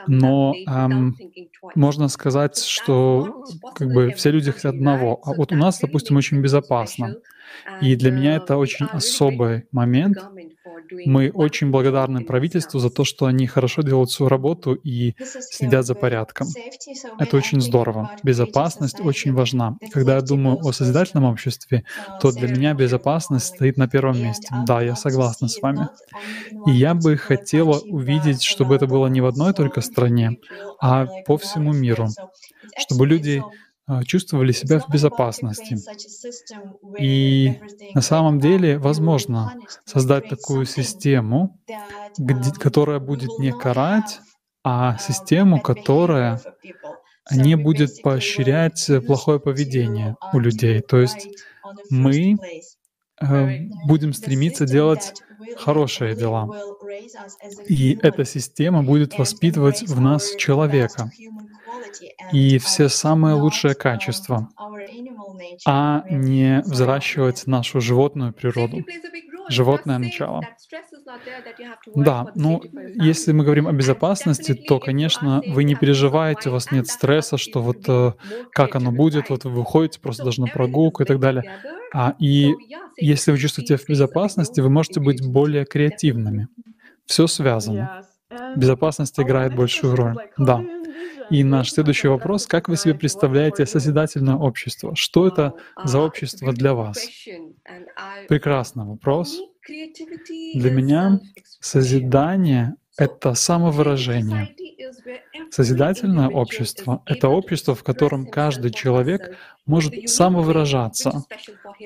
но 0.05 0.61
эм, 0.67 1.21
можно 1.75 2.07
сказать, 2.07 2.57
что 2.63 3.33
как 3.73 3.91
бы 3.91 4.11
все 4.11 4.31
люди 4.31 4.51
хотят 4.51 4.75
одного. 4.75 5.19
А 5.23 5.33
вот 5.33 5.51
у 5.51 5.55
нас, 5.55 5.79
допустим, 5.79 6.17
очень 6.17 6.41
безопасно. 6.41 7.15
И 7.79 7.95
для 7.95 8.11
меня 8.11 8.35
это 8.37 8.57
очень 8.57 8.87
особый 8.91 9.65
момент, 9.71 10.29
мы 11.05 11.31
очень 11.31 11.69
благодарны 11.71 12.23
правительству 12.23 12.79
за 12.79 12.89
то, 12.89 13.03
что 13.03 13.25
они 13.25 13.47
хорошо 13.47 13.81
делают 13.81 14.11
свою 14.11 14.29
работу 14.29 14.73
и 14.73 15.13
следят 15.51 15.85
за 15.85 15.95
порядком. 15.95 16.47
Это 17.17 17.37
очень 17.37 17.61
здорово. 17.61 18.11
Безопасность 18.23 18.99
очень 19.01 19.33
важна. 19.33 19.77
Когда 19.91 20.15
я 20.15 20.21
думаю 20.21 20.57
о 20.65 20.71
созидательном 20.71 21.25
обществе, 21.25 21.83
то 22.21 22.31
для 22.31 22.47
меня 22.47 22.73
безопасность 22.73 23.47
стоит 23.47 23.77
на 23.77 23.87
первом 23.87 24.21
месте. 24.21 24.47
Да, 24.65 24.81
я 24.81 24.95
согласна 24.95 25.47
с 25.47 25.61
вами. 25.61 25.87
И 26.67 26.71
я 26.71 26.93
бы 26.93 27.17
хотела 27.17 27.79
увидеть, 27.79 28.43
чтобы 28.43 28.75
это 28.75 28.87
было 28.87 29.07
не 29.07 29.21
в 29.21 29.25
одной 29.25 29.53
только 29.53 29.81
стране, 29.81 30.37
а 30.81 31.05
по 31.25 31.37
всему 31.37 31.73
миру, 31.73 32.07
чтобы 32.77 33.07
люди 33.07 33.41
чувствовали 34.05 34.51
себя 34.51 34.79
в 34.79 34.89
безопасности. 34.89 35.77
И 36.99 37.59
на 37.93 38.01
самом 38.01 38.39
деле 38.39 38.77
возможно 38.77 39.55
создать 39.85 40.29
такую 40.29 40.65
систему, 40.65 41.59
где, 42.17 42.51
которая 42.51 42.99
будет 42.99 43.39
не 43.39 43.51
карать, 43.51 44.19
а 44.63 44.97
систему, 44.97 45.59
которая 45.61 46.41
не 47.31 47.55
будет 47.55 48.01
поощрять 48.01 48.89
плохое 49.05 49.39
поведение 49.39 50.15
у 50.33 50.39
людей. 50.39 50.81
То 50.81 50.97
есть 50.97 51.27
мы 51.89 52.37
э, 53.21 53.59
будем 53.85 54.13
стремиться 54.13 54.65
делать 54.65 55.13
хорошие 55.57 56.15
дела. 56.15 56.49
И 57.67 57.97
эта 58.01 58.25
система 58.25 58.83
будет 58.83 59.17
воспитывать 59.17 59.83
в 59.83 59.99
нас 59.99 60.35
человека 60.35 61.11
и 62.31 62.57
все 62.57 62.89
самые 62.89 63.35
лучшие 63.35 63.75
качества, 63.75 64.49
а 65.65 66.03
не 66.09 66.61
взращивать 66.65 67.47
нашу 67.47 67.81
животную 67.81 68.33
природу, 68.33 68.85
животное 69.49 69.97
начало. 69.97 70.47
Да, 71.95 72.27
ну, 72.35 72.61
если 72.93 73.31
мы 73.31 73.43
говорим 73.43 73.67
о 73.67 73.73
безопасности, 73.73 74.53
то, 74.53 74.79
конечно, 74.79 75.41
вы 75.45 75.63
не 75.63 75.75
переживаете, 75.75 76.49
у 76.49 76.53
вас 76.53 76.71
нет 76.71 76.87
стресса, 76.87 77.37
что 77.37 77.61
вот 77.61 77.77
э, 77.87 78.13
как 78.51 78.75
оно 78.75 78.91
будет, 78.91 79.29
вот 79.29 79.45
вы 79.45 79.51
выходите 79.51 79.99
просто 79.99 80.23
даже 80.23 80.41
на 80.41 80.47
прогулку 80.47 81.03
и 81.03 81.05
так 81.05 81.19
далее. 81.19 81.43
А, 81.93 82.15
и 82.19 82.53
если 82.97 83.31
вы 83.31 83.37
чувствуете 83.37 83.77
в 83.77 83.87
безопасности, 83.87 84.61
вы 84.61 84.69
можете 84.69 84.99
быть 84.99 85.25
более 85.25 85.65
креативными. 85.65 86.47
Все 87.05 87.27
связано. 87.27 88.03
Безопасность 88.55 89.19
играет 89.19 89.55
большую 89.55 89.95
роль. 89.95 90.17
Да. 90.37 90.63
И 91.29 91.43
наш 91.43 91.71
следующий 91.71 92.07
вопрос, 92.07 92.47
как 92.47 92.69
вы 92.69 92.77
себе 92.77 92.95
представляете 92.95 93.65
созидательное 93.65 94.35
общество? 94.35 94.95
Что 94.95 95.27
это 95.27 95.53
за 95.83 95.99
общество 95.99 96.53
для 96.53 96.73
вас? 96.73 97.07
Прекрасный 98.27 98.85
вопрос. 98.85 99.39
Для 99.67 100.71
меня 100.71 101.19
созидание— 101.59 102.75
это 102.97 103.33
самовыражение. 103.33 104.55
Созидательное 105.51 106.29
общество— 106.29 107.03
это 107.05 107.29
общество, 107.29 107.75
в 107.75 107.83
котором 107.83 108.25
каждый 108.25 108.71
человек 108.71 109.37
может 109.65 110.09
самовыражаться 110.09 111.23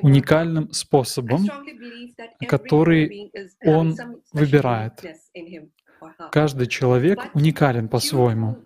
уникальным 0.01 0.71
способом, 0.71 1.47
который 2.47 3.31
он 3.65 3.95
выбирает. 4.31 5.03
Каждый 6.31 6.67
человек 6.67 7.19
уникален 7.33 7.87
по-своему. 7.87 8.57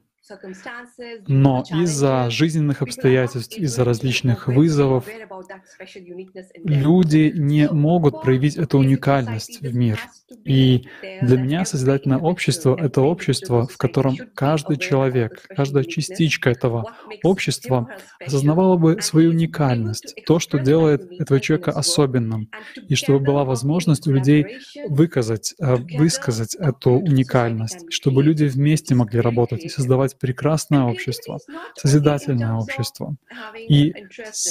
Но 1.27 1.63
из-за 1.69 2.29
жизненных 2.29 2.81
обстоятельств, 2.81 3.57
из-за 3.57 3.83
различных 3.83 4.47
вызовов, 4.47 5.05
люди 6.63 7.31
не 7.35 7.69
могут 7.69 8.21
проявить 8.21 8.57
эту 8.57 8.79
уникальность 8.79 9.61
в 9.61 9.75
мир. 9.75 9.99
И 10.43 10.87
для 11.21 11.37
меня 11.37 11.65
созидательное 11.65 12.17
общество— 12.17 12.77
это 12.81 13.01
общество, 13.01 13.67
в 13.67 13.77
котором 13.77 14.17
каждый 14.33 14.77
человек, 14.77 15.45
каждая 15.55 15.83
частичка 15.83 16.49
этого 16.49 16.93
общества 17.23 17.89
осознавала 18.25 18.77
бы 18.77 19.01
свою 19.01 19.31
уникальность, 19.31 20.15
то, 20.25 20.39
что 20.39 20.59
делает 20.59 21.09
этого 21.19 21.39
человека 21.39 21.71
особенным, 21.71 22.49
и 22.87 22.95
чтобы 22.95 23.19
была 23.19 23.45
возможность 23.45 24.07
у 24.07 24.11
людей 24.11 24.59
выказать, 24.87 25.53
э, 25.59 25.75
высказать 25.97 26.55
эту 26.55 26.91
уникальность, 26.91 27.91
чтобы 27.91 28.23
люди 28.23 28.45
вместе 28.45 28.95
могли 28.95 29.19
работать 29.19 29.63
и 29.63 29.69
создавать 29.69 30.16
прекрасное 30.19 30.83
общество, 30.83 31.41
созидательное 31.75 32.53
общество. 32.53 33.15
И 33.67 33.95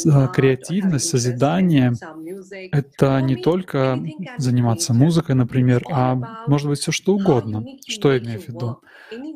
э, 0.05 0.29
креативность, 0.33 1.09
созидание— 1.09 1.99
это 2.73 3.21
не 3.21 3.37
только 3.37 3.99
заниматься 4.37 4.95
музыкой, 4.95 5.35
например, 5.35 5.85
а 5.91 6.19
может 6.47 6.69
быть 6.69 6.81
все 6.81 6.93
что 6.93 7.15
угодно. 7.15 7.67
Что 7.87 8.13
я 8.13 8.19
имею 8.19 8.41
в 8.41 8.49
виду? 8.49 8.79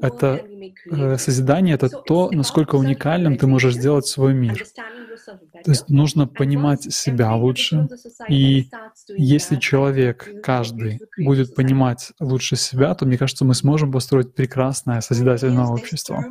Это 0.00 0.42
э, 0.90 1.16
созидание— 1.18 1.74
это 1.76 1.90
то, 1.90 2.30
насколько 2.32 2.76
уникальным 2.76 3.36
ты 3.36 3.46
можешь 3.46 3.74
сделать 3.74 4.06
свой 4.06 4.34
мир. 4.34 4.68
То 5.64 5.70
есть 5.70 5.88
нужно 5.88 6.27
понимать 6.27 6.92
себя 6.92 7.35
лучше. 7.35 7.88
И 8.29 8.68
если 9.09 9.57
человек, 9.57 10.29
каждый, 10.42 11.01
будет 11.18 11.55
понимать 11.55 12.12
лучше 12.20 12.57
себя, 12.57 12.94
то, 12.94 13.07
мне 13.07 13.18
кажется, 13.18 13.44
мы 13.44 13.55
сможем 13.55 13.92
построить 13.92 14.35
прекрасное 14.35 15.01
созидательное 15.01 15.66
общество. 15.66 16.25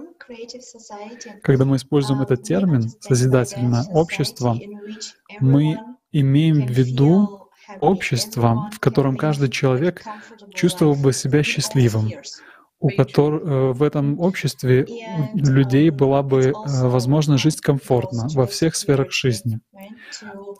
Когда 1.41 1.65
мы 1.65 1.77
используем 1.77 2.21
этот 2.21 2.43
термин 2.43 2.89
«созидательное 2.99 3.83
общество», 3.85 4.57
мы 5.39 5.79
имеем 6.11 6.65
в 6.65 6.69
виду 6.69 7.49
общество, 7.79 8.69
в 8.73 8.79
котором 8.79 9.15
каждый 9.15 9.49
человек 9.49 10.03
чувствовал 10.53 10.95
бы 10.95 11.13
себя 11.13 11.43
счастливым, 11.43 12.11
у 12.79 12.89
которых 12.89 13.43
э, 13.43 13.71
в 13.73 13.83
этом 13.83 14.19
обществе 14.19 14.85
у 15.33 15.37
людей 15.37 15.89
была 15.89 16.23
бы 16.23 16.41
э, 16.41 16.53
возможность 16.55 17.43
жить 17.43 17.59
комфортно 17.59 18.27
во 18.33 18.45
всех 18.45 18.75
сферах 18.75 19.11
жизни. 19.11 19.59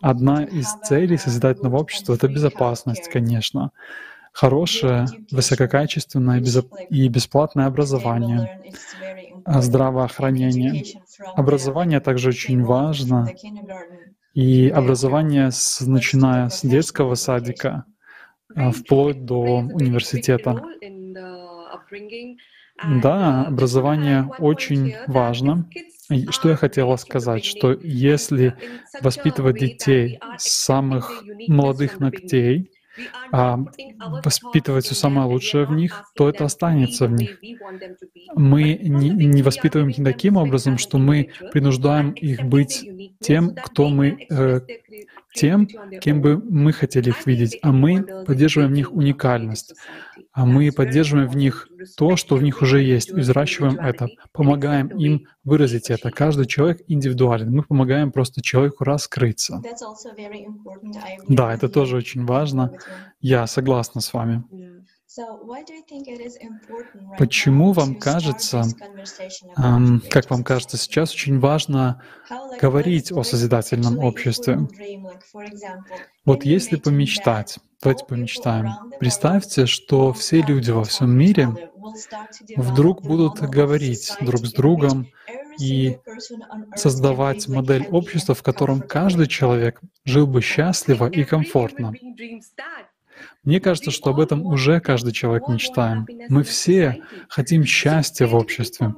Одна 0.02 0.44
из 0.44 0.68
целей 0.84 1.18
созидательного 1.18 1.78
общества— 1.78 2.14
это 2.16 2.28
безопасность, 2.28 3.10
конечно, 3.10 3.72
хорошее, 4.34 5.06
высококачественное 5.32 6.44
и 6.90 7.08
бесплатное 7.08 7.66
образование, 7.68 8.74
а 9.46 9.62
здравоохранение. 9.62 10.84
Образование 11.36 12.00
также 12.00 12.30
очень 12.30 12.64
важно, 12.64 13.30
и 14.34 14.70
образование, 14.70 15.52
с, 15.52 15.82
начиная 15.82 16.50
с 16.50 16.62
детского 16.62 17.16
садика, 17.16 17.86
а, 18.56 18.72
вплоть 18.72 19.26
до 19.26 19.60
университета. 19.60 20.62
Да, 23.02 23.46
образование 23.46 24.30
очень 24.40 24.96
важно. 25.08 25.70
И 26.10 26.28
что 26.32 26.50
я 26.50 26.56
хотела 26.56 26.96
сказать, 26.96 27.46
что 27.46 27.72
если 27.72 28.56
воспитывать 29.02 29.60
детей 29.60 30.20
с 30.38 30.50
самых 30.66 31.24
молодых 31.48 32.00
ногтей, 32.00 32.72
а, 33.32 33.60
воспитывать 34.24 34.86
все 34.86 34.96
самое 34.96 35.28
лучшее 35.28 35.66
в 35.66 35.72
них, 35.72 36.04
то 36.16 36.30
это 36.30 36.46
останется 36.46 37.08
в 37.08 37.12
них. 37.12 37.40
Мы 38.36 38.78
не, 38.82 39.10
не 39.10 39.44
воспитываем 39.44 39.90
их 39.90 40.04
таким 40.04 40.38
образом, 40.38 40.78
что 40.78 40.98
мы 40.98 41.30
принуждаем 41.52 42.12
их 42.12 42.44
быть 42.44 42.86
тем, 43.22 43.56
кто 43.56 43.90
мы, 43.90 44.26
э, 44.30 44.62
тем, 45.34 45.68
кем 46.02 46.22
бы 46.22 46.38
мы 46.38 46.74
хотели 46.74 47.10
их 47.10 47.26
видеть, 47.26 47.58
а 47.62 47.72
мы 47.72 48.04
поддерживаем 48.26 48.72
в 48.72 48.74
них 48.74 48.92
уникальность, 48.92 49.76
а 50.32 50.46
мы 50.46 50.72
поддерживаем 50.72 51.28
в 51.28 51.36
них 51.36 51.68
то, 51.98 52.16
что 52.16 52.36
в 52.36 52.44
них 52.44 52.62
уже 52.62 52.82
есть, 52.82 53.10
и 53.10 53.14
взращиваем 53.14 53.80
это, 53.80 54.08
помогаем 54.32 54.88
им 54.88 55.28
выразить 55.44 55.90
это. 55.90 56.12
Каждый 56.12 56.46
человек 56.46 56.82
индивидуален. 56.88 57.52
Мы 57.52 57.64
помогаем 57.64 58.12
просто 58.12 58.42
человеку 58.42 58.84
раскрыться. 58.84 59.62
Да, 61.28 61.54
это 61.54 61.70
тоже 61.70 61.98
очень 61.98 62.26
важно. 62.26 62.74
Я 63.20 63.48
согласна 63.48 64.02
с 64.02 64.14
вами. 64.14 64.44
Почему 67.18 67.72
вам 67.72 67.96
кажется, 67.96 68.64
как 70.10 70.30
вам 70.30 70.44
кажется 70.44 70.78
сейчас, 70.78 71.14
очень 71.14 71.40
важно 71.40 72.04
говорить 72.62 73.12
о 73.12 73.24
созидательном 73.24 73.98
обществе? 74.00 74.60
Вот 76.26 76.46
если 76.46 76.76
помечтать, 76.76 77.58
давайте 77.82 78.06
помечтаем. 78.06 78.70
Представьте, 79.00 79.66
что 79.66 80.14
все 80.14 80.42
люди 80.42 80.70
во 80.70 80.84
всем 80.84 81.12
мире 81.12 81.50
вдруг 82.56 83.02
будут 83.02 83.40
говорить 83.40 84.12
друг 84.22 84.46
с 84.46 84.54
другом 84.54 85.08
и 85.60 85.98
создавать 86.76 87.48
модель 87.48 87.88
общества, 87.88 88.36
в 88.36 88.44
котором 88.44 88.82
каждый 88.82 89.28
человек 89.28 89.82
жил 90.06 90.28
бы 90.28 90.42
счастливо 90.42 91.10
и 91.10 91.24
комфортно. 91.24 91.94
Мне 93.50 93.60
кажется, 93.60 93.90
что 93.90 94.12
об 94.12 94.20
этом 94.20 94.46
уже 94.46 94.80
каждый 94.80 95.12
человек 95.12 95.48
мечтаем. 95.48 96.06
Мы 96.30 96.44
все 96.44 97.02
хотим 97.28 97.64
счастья 97.64 98.28
в 98.28 98.36
обществе. 98.36 98.94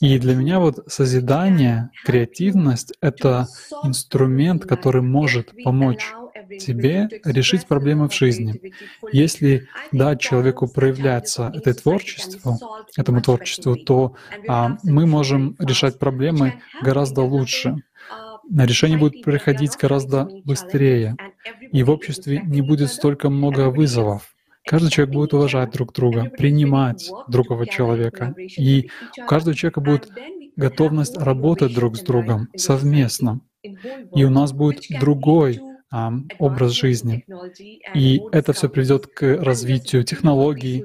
И 0.00 0.18
для 0.18 0.34
меня 0.34 0.58
вот 0.58 0.78
созидание, 0.86 1.90
креативность— 2.06 2.94
это 3.02 3.48
инструмент, 3.84 4.64
который 4.64 5.02
может 5.02 5.50
помочь 5.64 6.14
тебе 6.60 7.10
решить 7.26 7.66
проблемы 7.66 8.08
в 8.08 8.14
жизни. 8.14 8.72
Если 9.12 9.68
дать 9.92 10.18
человеку 10.18 10.66
проявляться 10.66 11.52
этой 11.54 11.74
творчеству, 11.74 12.58
этому 12.96 13.20
творчеству, 13.20 13.76
то 13.76 14.16
а, 14.48 14.78
мы 14.82 15.06
можем 15.06 15.56
решать 15.58 15.98
проблемы 15.98 16.54
гораздо 16.80 17.20
лучше. 17.20 17.82
Решение 18.50 18.98
будет 18.98 19.22
приходить 19.22 19.76
гораздо 19.80 20.28
быстрее, 20.44 21.16
и 21.72 21.82
в 21.82 21.90
обществе 21.90 22.42
не 22.44 22.62
будет 22.62 22.90
столько 22.90 23.30
много 23.30 23.70
вызовов. 23.70 24.34
Каждый 24.64 24.90
человек 24.90 25.14
будет 25.14 25.34
уважать 25.34 25.72
друг 25.72 25.92
друга, 25.92 26.30
принимать 26.36 27.10
другого 27.28 27.66
человека, 27.66 28.34
и 28.38 28.90
у 29.20 29.26
каждого 29.26 29.56
человека 29.56 29.80
будет 29.80 30.08
готовность 30.56 31.16
работать 31.16 31.74
друг 31.74 31.96
с 31.96 32.00
другом 32.00 32.48
совместно. 32.56 33.40
И 34.14 34.24
у 34.24 34.30
нас 34.30 34.52
будет 34.52 34.84
другой 35.00 35.60
а, 35.90 36.12
образ 36.38 36.72
жизни. 36.72 37.24
И 37.94 38.20
это 38.32 38.52
все 38.52 38.68
приведет 38.68 39.06
к 39.06 39.36
развитию 39.42 40.04
технологий, 40.04 40.84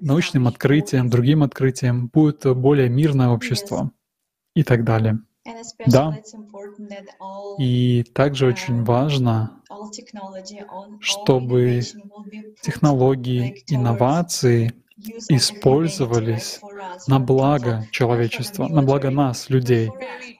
научным 0.00 0.46
открытиям, 0.46 1.08
другим 1.08 1.42
открытиям, 1.42 2.08
будет 2.08 2.44
более 2.56 2.88
мирное 2.88 3.28
общество 3.28 3.90
и 4.54 4.62
так 4.62 4.84
далее. 4.84 5.20
Да, 5.86 6.16
и 7.58 8.04
также 8.14 8.46
очень 8.46 8.84
важно, 8.84 9.62
чтобы 11.00 11.80
технологии, 12.62 13.64
инновации 13.68 14.72
использовались 15.28 16.60
на 17.08 17.18
благо 17.18 17.86
человечества, 17.90 18.68
на 18.68 18.82
благо 18.82 19.10
нас, 19.10 19.50
людей, 19.50 19.90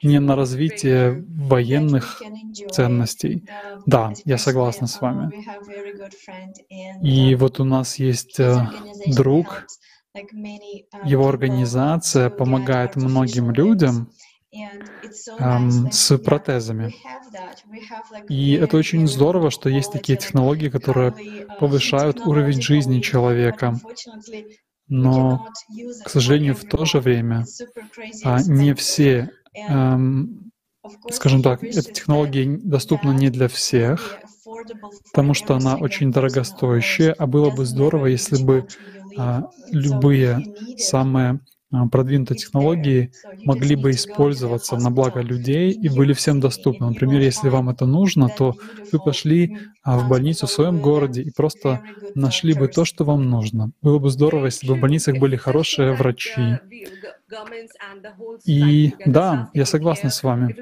не 0.03 0.21
на 0.21 0.37
развитие 0.37 1.25
военных 1.29 2.23
ценностей. 2.71 3.45
Да, 3.87 4.13
я 4.25 4.39
согласна 4.39 4.87
с 4.87 5.01
вами. 5.01 5.33
И 7.03 7.35
вот 7.35 7.61
у 7.61 7.65
нас 7.65 7.99
есть 7.99 8.39
э, 8.39 8.69
друг, 9.07 9.67
его 11.05 11.29
организация 11.29 12.31
помогает 12.31 12.97
многим 12.97 13.51
людям, 13.51 14.11
с 15.91 16.19
протезами. 16.19 16.95
И 18.29 18.53
это 18.55 18.77
очень 18.77 19.07
здорово, 19.07 19.51
что 19.51 19.69
есть 19.69 19.93
такие 19.93 20.19
технологии, 20.19 20.69
которые 20.69 21.11
uh, 21.11 21.59
повышают 21.59 22.21
уровень 22.21 22.61
жизни 22.61 23.01
человека. 23.01 23.79
Но, 24.89 25.49
к 26.05 26.11
сожалению, 26.11 26.55
в 26.55 26.65
то 26.65 26.85
же 26.85 27.01
время 27.01 27.47
а, 28.25 28.43
не 28.43 28.75
все, 28.75 29.31
скажем 31.11 31.43
так, 31.43 31.65
эта 31.65 31.83
технология 31.93 32.59
доступна 32.63 33.13
не 33.13 33.31
для 33.31 33.49
всех, 33.49 34.19
потому 35.11 35.33
что 35.33 35.55
она 35.55 35.77
очень 35.77 36.13
дорогостоящая, 36.13 37.13
а 37.13 37.27
было 37.27 37.51
бы 37.51 37.65
здорово, 37.65 38.07
если 38.07 38.43
бы 38.43 38.67
а, 39.17 39.49
любые 39.71 40.45
самые 40.77 41.41
продвинутые 41.91 42.37
технологии 42.37 43.13
могли 43.45 43.75
бы 43.77 43.93
использоваться 43.93 44.77
на 44.77 44.91
благо 44.91 45.21
людей 45.21 45.73
и 45.73 45.89
были 45.89 46.13
всем 46.13 46.41
доступны. 46.41 46.87
Например, 46.89 47.21
если 47.21 47.49
вам 47.49 47.69
это 47.71 47.87
нужно, 47.87 48.31
то 48.31 48.57
вы 48.93 49.01
пошли 49.01 49.55
а, 49.83 49.99
в 49.99 50.05
больницу 50.05 50.47
в 50.47 50.51
своем 50.51 50.81
городе 50.81 51.23
и 51.23 51.31
просто 51.31 51.81
нашли 52.15 52.55
бы 52.55 52.69
то, 52.69 52.85
что 52.85 53.05
вам 53.05 53.29
нужно. 53.29 53.73
Было 53.83 53.99
бы 53.99 54.11
здорово, 54.11 54.47
если 54.47 54.67
бы 54.67 54.75
в 54.75 54.79
больницах 54.79 55.17
были 55.17 55.37
хорошие 55.37 55.93
врачи, 55.95 56.61
и 58.45 58.95
да, 59.05 59.49
я 59.53 59.65
согласна 59.67 60.11
с 60.11 60.23
вами. 60.23 60.57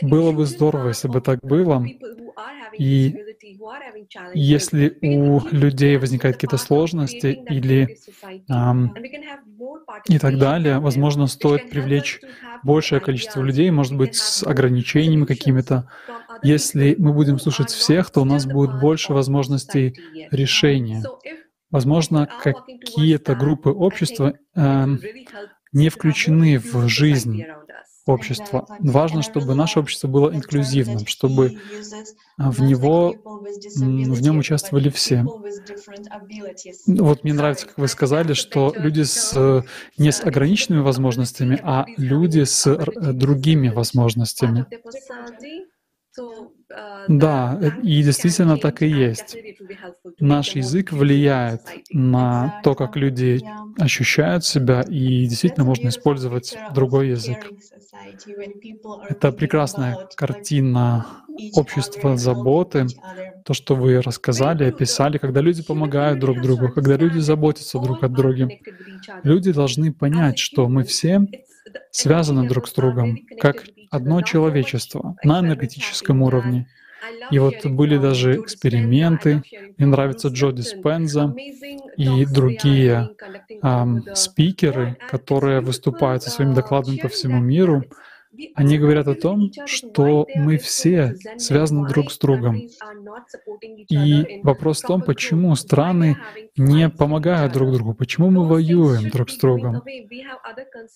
Было 0.00 0.32
бы 0.32 0.46
здорово, 0.46 0.88
если 0.88 1.08
бы 1.08 1.20
так 1.20 1.40
было. 1.42 1.92
И 2.76 3.20
если 4.32 4.98
у 5.00 5.40
людей 5.50 5.96
возникают 5.96 6.36
какие-то 6.36 6.56
сложности 6.58 7.26
или 7.48 7.94
эм, 8.48 8.98
и 10.08 10.18
так 10.18 10.38
далее, 10.38 10.78
возможно, 10.78 11.26
стоит 11.26 11.68
привлечь 11.68 12.22
большее 12.62 13.00
количество 13.00 13.42
людей, 13.42 13.70
может 13.70 13.94
быть, 13.96 14.14
с 14.14 14.42
ограничениями 14.42 15.24
какими-то. 15.24 15.88
Если 16.42 16.94
мы 16.98 17.12
будем 17.12 17.38
слушать 17.38 17.70
всех, 17.70 18.10
то 18.10 18.22
у 18.22 18.24
нас 18.24 18.46
будет 18.46 18.72
больше 18.72 19.12
возможностей 19.12 19.96
решения. 20.30 21.08
Возможно, 21.70 22.26
какие-то 22.36 23.34
группы 23.34 23.70
общества 23.70 24.34
э, 24.54 24.86
не 25.72 25.88
включены 25.88 26.58
в 26.58 26.88
жизнь 26.88 27.46
общества. 28.06 28.68
Важно, 28.78 29.22
чтобы 29.22 29.54
наше 29.54 29.80
общество 29.80 30.08
было 30.08 30.34
инклюзивным, 30.34 31.06
чтобы 31.06 31.54
а, 32.38 32.50
в 32.50 32.60
него 32.60 33.20
в 33.74 34.22
нем 34.22 34.38
участвовали 34.38 34.90
все. 34.90 35.30
Ну, 36.86 37.04
вот 37.04 37.22
мне 37.24 37.32
нравится, 37.32 37.66
как 37.66 37.78
вы 37.78 37.88
сказали, 37.88 38.32
что 38.34 38.74
люди 38.76 39.02
с 39.02 39.64
не 39.96 40.12
с 40.12 40.20
ограниченными 40.20 40.80
возможностями, 40.80 41.58
а 41.62 41.90
люди 41.96 42.44
с 42.44 42.64
другими 42.96 43.68
возможностями. 43.68 44.66
Да, 47.08 47.58
э, 47.60 47.70
и 47.82 48.02
действительно 48.02 48.56
так 48.58 48.82
и 48.82 48.86
есть. 48.86 49.36
Наш 50.20 50.54
язык 50.54 50.92
влияет 50.92 51.62
на 51.90 52.60
то, 52.62 52.74
как 52.74 52.96
люди 52.96 53.40
ощущают 53.78 54.44
себя, 54.44 54.82
и 54.82 55.26
действительно 55.26 55.66
можно 55.66 55.88
использовать 55.88 56.56
другой 56.74 57.10
язык. 57.10 57.50
Это 59.08 59.32
прекрасная 59.32 59.96
картина 60.16 61.06
общества 61.54 62.16
заботы, 62.16 62.86
то, 63.44 63.54
что 63.54 63.74
вы 63.74 64.00
рассказали, 64.00 64.64
описали, 64.64 65.18
когда 65.18 65.40
люди 65.40 65.62
помогают 65.62 66.20
друг 66.20 66.40
другу, 66.40 66.70
когда 66.70 66.96
люди 66.96 67.18
заботятся 67.18 67.78
друг 67.78 68.02
о 68.04 68.08
друге. 68.08 68.60
Люди 69.22 69.52
должны 69.52 69.92
понять, 69.92 70.38
что 70.38 70.68
мы 70.68 70.84
все 70.84 71.26
связаны 71.90 72.44
друг 72.44 72.68
с 72.68 72.72
другом, 72.74 73.20
как 73.38 73.66
одно 73.90 74.22
человечество 74.22 75.16
на 75.22 75.40
энергетическом 75.40 76.22
уровне. 76.22 76.68
И 77.28 77.38
вот 77.38 77.66
были 77.66 77.98
даже 77.98 78.40
эксперименты. 78.40 79.44
Мне 79.78 79.86
нравится 79.88 80.28
Джо 80.28 80.52
Диспенза 80.52 81.36
и 81.96 82.24
другие 82.26 83.10
эм, 83.62 84.08
спикеры, 84.12 84.98
которые 85.06 85.60
выступают 85.60 86.22
со 86.22 86.30
своими 86.30 86.54
докладами 86.54 86.98
по 86.98 87.08
всему 87.08 87.40
миру. 87.40 87.88
Они 88.54 88.78
говорят 88.78 89.08
о 89.08 89.14
том, 89.14 89.50
что 89.66 90.26
мы 90.34 90.56
все 90.56 91.14
связаны 91.36 91.88
друг 91.88 92.10
с 92.10 92.18
другом. 92.18 92.62
И 93.88 94.40
вопрос 94.42 94.82
в 94.82 94.86
том, 94.86 95.02
почему 95.02 95.54
страны 95.54 96.16
не 96.56 96.88
помогают 96.88 97.52
друг 97.52 97.72
другу, 97.72 97.94
почему 97.94 98.30
мы 98.30 98.46
воюем 98.46 99.10
друг 99.10 99.30
с 99.30 99.36
другом. 99.36 99.82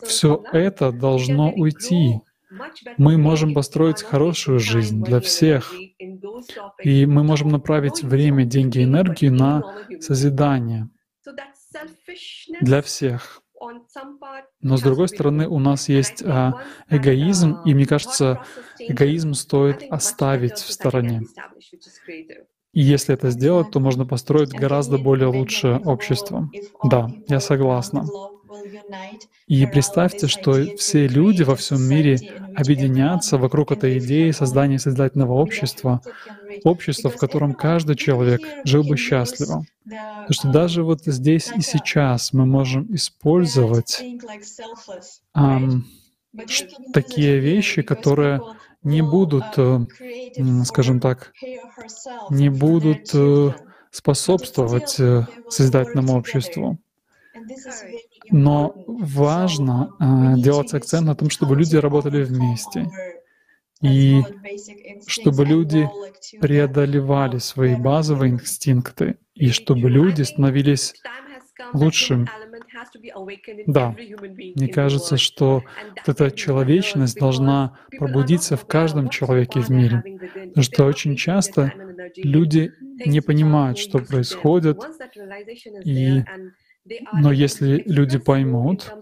Все 0.02 0.42
это 0.52 0.92
должно 0.92 1.52
уйти. 1.52 2.20
Мы 2.96 3.18
можем 3.18 3.54
построить 3.54 4.02
хорошую 4.02 4.60
жизнь 4.60 5.02
для 5.02 5.20
всех, 5.20 5.74
и 6.82 7.06
мы 7.06 7.24
можем 7.24 7.48
направить 7.48 8.02
время, 8.02 8.44
деньги, 8.44 8.82
энергию 8.84 9.32
на 9.32 9.62
созидание 10.00 10.88
для 12.60 12.82
всех. 12.82 13.42
Но 14.60 14.76
с 14.76 14.82
другой 14.82 15.08
стороны, 15.08 15.48
у 15.48 15.58
нас 15.58 15.88
есть 15.88 16.22
а, 16.24 16.56
эгоизм, 16.88 17.60
и 17.62 17.74
мне 17.74 17.86
кажется, 17.86 18.40
эгоизм 18.86 19.34
стоит 19.34 19.84
оставить 19.88 20.58
в 20.58 20.70
стороне. 20.70 21.26
И 22.72 22.82
если 22.82 23.14
это 23.14 23.30
сделать, 23.30 23.70
то 23.70 23.80
можно 23.80 24.06
построить 24.06 24.54
гораздо 24.54 24.98
более 24.98 25.28
лучшее 25.28 25.78
общество. 25.78 26.50
Да, 26.82 27.14
я 27.26 27.40
согласна. 27.40 28.12
И 29.46 29.66
представьте, 29.66 30.26
что 30.26 30.76
все 30.76 31.06
люди 31.06 31.42
во 31.42 31.56
всем 31.56 31.82
мире 31.82 32.18
объединятся 32.54 33.38
вокруг 33.38 33.72
этой 33.72 33.98
идеи 33.98 34.30
создания 34.30 34.78
создательного 34.78 35.34
общества, 35.34 36.00
общества, 36.64 37.10
в 37.10 37.16
котором 37.16 37.54
каждый 37.54 37.96
человек 37.96 38.40
жил 38.64 38.82
бы 38.82 38.96
счастливо. 38.96 39.64
Потому 39.84 40.32
что 40.32 40.48
даже 40.48 40.82
вот 40.82 41.02
здесь 41.04 41.52
и 41.56 41.60
сейчас 41.60 42.32
мы 42.32 42.46
можем 42.46 42.92
использовать 42.94 44.02
um, 45.36 45.82
такие 46.92 47.38
вещи, 47.38 47.82
которые 47.82 48.40
не 48.82 49.02
будут, 49.02 49.44
э, 49.56 49.80
скажем 50.64 51.00
так, 51.00 51.32
не 52.30 52.48
будут 52.48 53.10
э, 53.14 53.52
способствовать 53.90 55.00
э, 55.00 55.26
созидательному 55.48 56.16
обществу. 56.16 56.78
Но 58.30 58.74
важно 58.86 59.90
э, 59.98 60.40
делать 60.40 60.74
акцент 60.74 61.06
на 61.06 61.14
том, 61.14 61.30
чтобы 61.30 61.56
люди 61.56 61.76
работали 61.76 62.24
вместе. 62.24 62.86
И 63.82 64.22
чтобы 65.06 65.44
люди 65.44 65.88
преодолевали 66.40 67.38
свои 67.38 67.76
базовые 67.76 68.32
инстинкты, 68.32 69.18
и 69.34 69.50
чтобы 69.50 69.90
люди 69.90 70.22
становились 70.22 70.94
лучшим. 71.72 72.26
Да, 73.66 73.94
мне 74.54 74.68
кажется, 74.68 75.16
что 75.16 75.62
вот 76.06 76.20
эта 76.20 76.30
человечность 76.30 77.18
должна 77.18 77.78
пробудиться 77.98 78.56
в 78.56 78.66
каждом 78.66 79.08
человеке 79.08 79.60
в 79.60 79.68
мире. 79.68 80.02
Потому 80.48 80.62
что 80.62 80.84
очень 80.86 81.16
часто 81.16 81.72
люди 82.16 82.72
не 83.04 83.20
понимают, 83.20 83.78
что 83.78 83.98
происходит, 83.98 84.78
и 85.84 86.22
но 87.10 87.32
если 87.32 87.82
люди 87.86 88.18
поймут, 88.18 88.94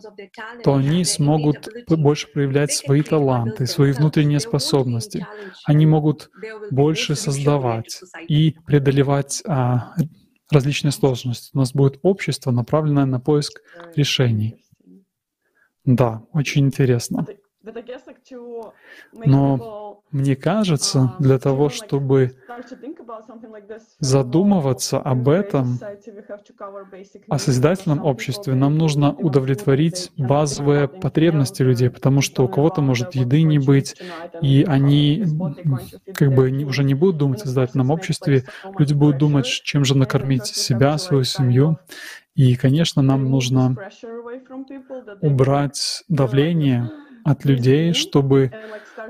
то 0.62 0.74
они 0.74 1.04
смогут 1.04 1.68
больше 1.88 2.28
проявлять 2.32 2.72
свои 2.72 3.02
таланты, 3.02 3.66
свои 3.66 3.92
внутренние 3.92 4.40
способности. 4.40 5.28
Они 5.64 5.86
могут 5.86 6.30
больше 6.70 7.16
создавать 7.16 8.04
и 8.26 8.56
преодолевать 8.66 9.42
а, 9.46 9.94
различные 10.50 10.92
сложности. 10.92 11.50
У 11.54 11.58
нас 11.58 11.72
будет 11.72 11.98
общество, 12.02 12.50
направленное 12.50 13.06
на 13.06 13.20
поиск 13.20 13.62
решений. 13.94 14.56
Да, 15.84 16.22
очень 16.32 16.66
интересно. 16.66 17.28
Но 19.14 20.02
мне 20.10 20.36
кажется, 20.36 21.14
для 21.18 21.38
того, 21.38 21.68
чтобы 21.68 22.36
задумываться 24.00 24.98
об 24.98 25.28
этом, 25.28 25.78
о 27.28 27.38
созидательном 27.38 28.04
обществе, 28.04 28.54
нам 28.54 28.76
нужно 28.76 29.12
удовлетворить 29.14 30.12
базовые 30.16 30.88
потребности 30.88 31.62
людей, 31.62 31.90
потому 31.90 32.20
что 32.20 32.44
у 32.44 32.48
кого-то 32.48 32.80
может 32.80 33.14
еды 33.14 33.42
не 33.42 33.58
быть, 33.58 33.96
и 34.42 34.64
они 34.66 35.24
как 36.14 36.34
бы 36.34 36.64
уже 36.64 36.84
не 36.84 36.94
будут 36.94 37.18
думать 37.18 37.40
о 37.40 37.44
созидательном 37.44 37.90
обществе, 37.90 38.44
люди 38.78 38.94
будут 38.94 39.18
думать, 39.18 39.46
чем 39.46 39.84
же 39.84 39.96
накормить 39.96 40.46
себя, 40.46 40.98
свою 40.98 41.24
семью. 41.24 41.78
И, 42.34 42.56
конечно, 42.56 43.00
нам 43.00 43.30
нужно 43.30 43.76
убрать 45.20 46.02
давление 46.08 46.90
от 47.24 47.44
людей, 47.44 47.92
чтобы 47.94 48.52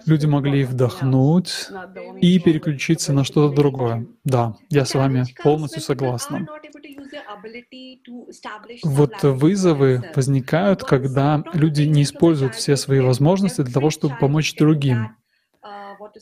люди 0.07 0.27
могли 0.27 0.65
вдохнуть 0.65 1.69
и 2.21 2.39
переключиться 2.39 3.13
на 3.13 3.25
что-то 3.25 3.55
другое. 3.55 4.07
Да, 4.25 4.57
я 4.71 4.85
с 4.85 4.95
вами 4.95 5.25
полностью 5.43 5.83
согласна. 5.83 6.47
Вот 8.85 9.23
вызовы 9.23 10.05
возникают, 10.15 10.85
когда 10.85 11.45
люди 11.53 11.83
не 11.83 12.03
используют 12.03 12.55
все 12.55 12.77
свои 12.77 13.01
возможности 13.01 13.63
для 13.63 13.73
того, 13.73 13.91
чтобы 13.91 14.17
помочь 14.17 14.55
другим. 14.57 15.11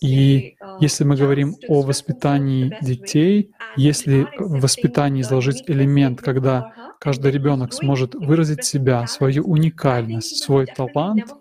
И 0.00 0.56
если 0.80 1.04
мы 1.04 1.16
говорим 1.16 1.56
о 1.66 1.82
воспитании 1.82 2.74
детей, 2.80 3.52
если 3.76 4.28
в 4.38 4.60
воспитании 4.60 5.22
изложить 5.22 5.62
элемент, 5.66 6.20
когда 6.20 6.72
каждый 7.02 7.32
ребенок 7.32 7.72
сможет 7.72 8.14
выразить 8.14 8.64
себя, 8.64 9.08
свою 9.08 9.42
уникальность, 9.42 10.44
свой 10.44 10.66
талант, 10.66 11.34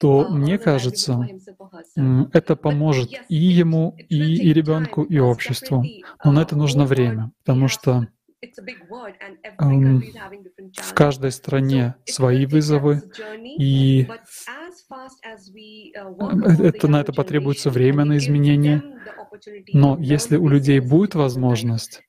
то 0.00 0.28
мне 0.28 0.58
кажется, 0.58 1.24
это 2.32 2.56
поможет 2.56 3.12
и 3.28 3.36
ему, 3.36 3.94
и, 3.96 4.48
и 4.48 4.52
ребенку, 4.52 5.04
и 5.04 5.20
обществу. 5.20 5.84
Но 6.24 6.32
на 6.32 6.40
это 6.42 6.56
нужно 6.56 6.84
время, 6.84 7.30
потому 7.44 7.68
что 7.68 8.08
в 9.60 10.94
каждой 10.94 11.30
стране 11.30 11.94
свои 12.04 12.46
вызовы, 12.46 13.02
и 13.56 14.08
это, 16.58 16.88
на 16.88 17.00
это 17.00 17.12
потребуется 17.12 17.70
время 17.70 18.04
на 18.04 18.16
изменение. 18.16 18.82
Но 19.72 19.96
если 20.00 20.36
у 20.36 20.48
людей 20.48 20.80
будет 20.80 21.14
возможность 21.14 22.02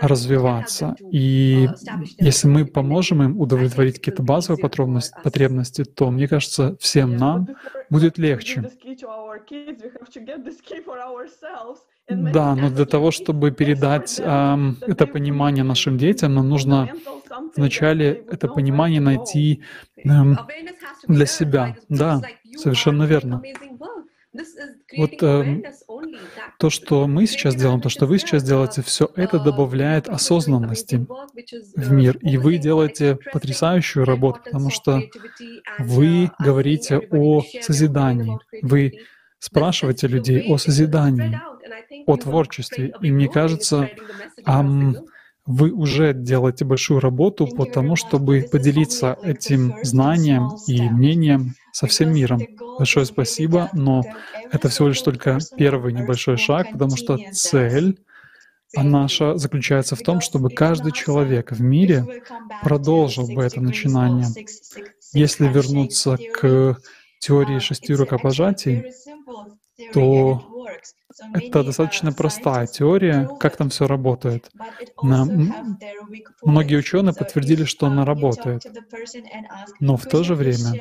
развиваться. 0.00 0.96
И 1.10 1.68
если 2.18 2.48
мы 2.48 2.66
поможем 2.66 3.22
им 3.22 3.40
удовлетворить 3.40 3.96
какие-то 3.96 4.22
базовые 4.22 4.60
потребности, 4.60 5.84
то, 5.84 6.10
мне 6.10 6.28
кажется, 6.28 6.76
всем 6.80 7.16
нам 7.16 7.48
будет 7.90 8.18
легче. 8.18 8.70
Да, 12.08 12.54
но 12.54 12.70
для 12.70 12.86
того, 12.86 13.10
чтобы 13.10 13.50
передать 13.50 14.20
эм, 14.22 14.78
это 14.80 15.06
понимание 15.06 15.64
нашим 15.64 15.98
детям, 15.98 16.34
нам 16.34 16.48
нужно 16.48 16.88
вначале 17.56 18.24
это 18.30 18.46
понимание 18.46 19.00
найти 19.00 19.62
эм, 20.04 20.38
для 21.08 21.26
себя. 21.26 21.76
Да, 21.88 22.22
совершенно 22.56 23.04
верно. 23.04 23.42
Вот 24.96 25.22
э, 25.22 25.62
То, 26.58 26.70
что 26.70 27.06
мы 27.06 27.26
сейчас 27.26 27.54
делаем, 27.54 27.80
то, 27.80 27.88
что 27.88 28.06
вы 28.06 28.18
сейчас 28.18 28.42
делаете, 28.42 28.82
все 28.82 29.10
это 29.16 29.38
добавляет 29.38 30.08
осознанности 30.08 31.06
в 31.76 31.92
мир. 31.92 32.16
И 32.18 32.36
вы 32.38 32.58
делаете 32.58 33.18
потрясающую 33.32 34.04
работу, 34.04 34.40
потому 34.44 34.70
что 34.70 35.02
вы 35.78 36.30
говорите 36.38 36.98
о 37.10 37.42
созидании. 37.60 38.38
Вы 38.62 39.00
спрашиваете 39.38 40.06
людей 40.06 40.42
о 40.52 40.58
созидании, 40.58 41.40
о 42.06 42.16
творчестве. 42.16 42.94
И 43.02 43.10
мне 43.10 43.28
кажется, 43.28 43.90
вы 45.46 45.70
уже 45.70 46.12
делаете 46.12 46.64
большую 46.64 47.00
работу 47.00 47.46
по 47.46 47.64
тому, 47.64 47.96
чтобы 47.96 48.48
поделиться 48.50 49.16
этим 49.22 49.74
знанием 49.82 50.50
и 50.66 50.82
мнением 50.82 51.54
со 51.72 51.86
всем 51.86 52.12
миром. 52.12 52.40
Большое 52.78 53.06
спасибо, 53.06 53.70
но 53.72 54.02
это 54.50 54.68
всего 54.68 54.88
лишь 54.88 55.00
только 55.00 55.38
первый 55.56 55.92
небольшой 55.92 56.36
шаг, 56.36 56.72
потому 56.72 56.96
что 56.96 57.18
цель 57.32 57.98
наша 58.74 59.36
заключается 59.36 59.96
в 59.96 60.00
том, 60.00 60.20
чтобы 60.20 60.50
каждый 60.50 60.92
человек 60.92 61.52
в 61.52 61.60
мире 61.60 62.04
продолжил 62.62 63.26
бы 63.28 63.42
это 63.42 63.60
начинание. 63.60 64.26
Если 65.12 65.48
вернуться 65.48 66.18
к 66.34 66.76
теории 67.20 67.58
шести 67.60 67.94
рукопожатий, 67.94 68.92
то 69.92 70.66
это 71.34 71.64
достаточно 71.64 72.12
простая 72.12 72.66
теория, 72.66 73.28
как 73.40 73.56
там 73.56 73.70
все 73.70 73.86
работает. 73.86 74.50
На... 75.02 75.26
Многие 76.42 76.76
ученые 76.76 77.14
подтвердили, 77.14 77.64
что 77.64 77.86
она 77.86 78.04
работает. 78.04 78.64
Но 79.80 79.96
в 79.96 80.04
то 80.04 80.22
же 80.22 80.34
время 80.34 80.74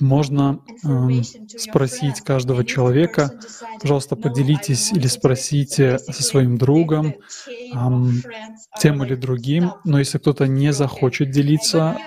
можно 0.00 0.60
э, 0.82 1.22
спросить 1.58 2.22
каждого 2.22 2.64
человека, 2.64 3.38
пожалуйста, 3.80 4.16
поделитесь 4.16 4.92
или 4.92 5.06
спросите 5.06 5.98
со 5.98 6.22
своим 6.22 6.56
другом 6.56 7.14
э, 7.48 7.74
тем 8.80 9.04
или 9.04 9.14
другим. 9.14 9.72
Но 9.84 9.98
если 9.98 10.18
кто-то 10.18 10.46
не 10.46 10.72
захочет 10.72 11.30
делиться, 11.30 11.98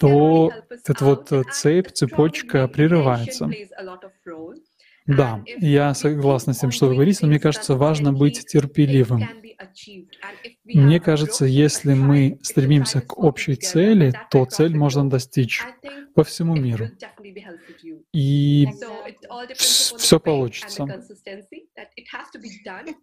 то 0.00 0.52
эта 0.84 1.04
вот 1.04 1.32
э, 1.32 1.42
цепь, 1.50 1.92
цепочка 1.92 2.68
прерывается. 2.68 3.50
Да, 5.06 5.42
я 5.58 5.94
согласна 5.94 6.52
с 6.52 6.58
тем, 6.58 6.70
что 6.70 6.86
вы 6.86 6.94
говорите, 6.94 7.20
но 7.22 7.28
мне 7.28 7.40
кажется, 7.40 7.74
важно 7.76 8.12
быть 8.12 8.46
терпеливым. 8.46 9.28
Мне 10.64 11.00
кажется, 11.00 11.44
если 11.44 11.94
мы 11.94 12.38
стремимся 12.42 13.00
к 13.00 13.18
общей 13.18 13.56
цели, 13.56 14.12
то 14.30 14.44
цель 14.44 14.76
можно 14.76 15.08
достичь 15.08 15.62
по 16.14 16.24
всему 16.24 16.56
миру. 16.56 16.88
И 18.12 18.66
все 19.56 20.20
получится. 20.20 20.86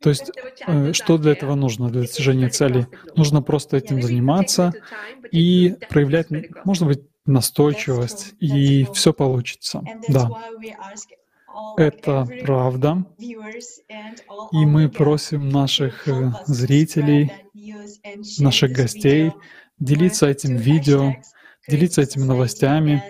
То 0.01 0.09
есть, 0.09 0.31
э, 0.67 0.93
что 0.93 1.17
для 1.17 1.31
этого 1.31 1.55
нужно, 1.55 1.89
для 1.89 2.01
достижения 2.01 2.49
цели? 2.49 2.88
Нужно 3.15 3.41
просто 3.41 3.77
этим 3.77 4.01
заниматься 4.01 4.73
и 5.31 5.75
проявлять, 5.89 6.27
может 6.65 6.85
быть, 6.85 7.01
настойчивость, 7.25 8.33
и 8.39 8.85
все 8.93 9.13
получится. 9.13 9.83
Да. 10.07 10.29
Это 11.78 12.28
правда. 12.43 13.06
И 13.17 14.65
мы 14.65 14.89
просим 14.89 15.50
наших 15.50 16.08
э, 16.08 16.32
зрителей, 16.45 17.32
наших 18.39 18.72
гостей 18.72 19.32
делиться 19.80 20.28
этим 20.28 20.56
видео, 20.56 21.15
делиться 21.67 22.02
этими 22.02 22.24
новостями 22.24 23.04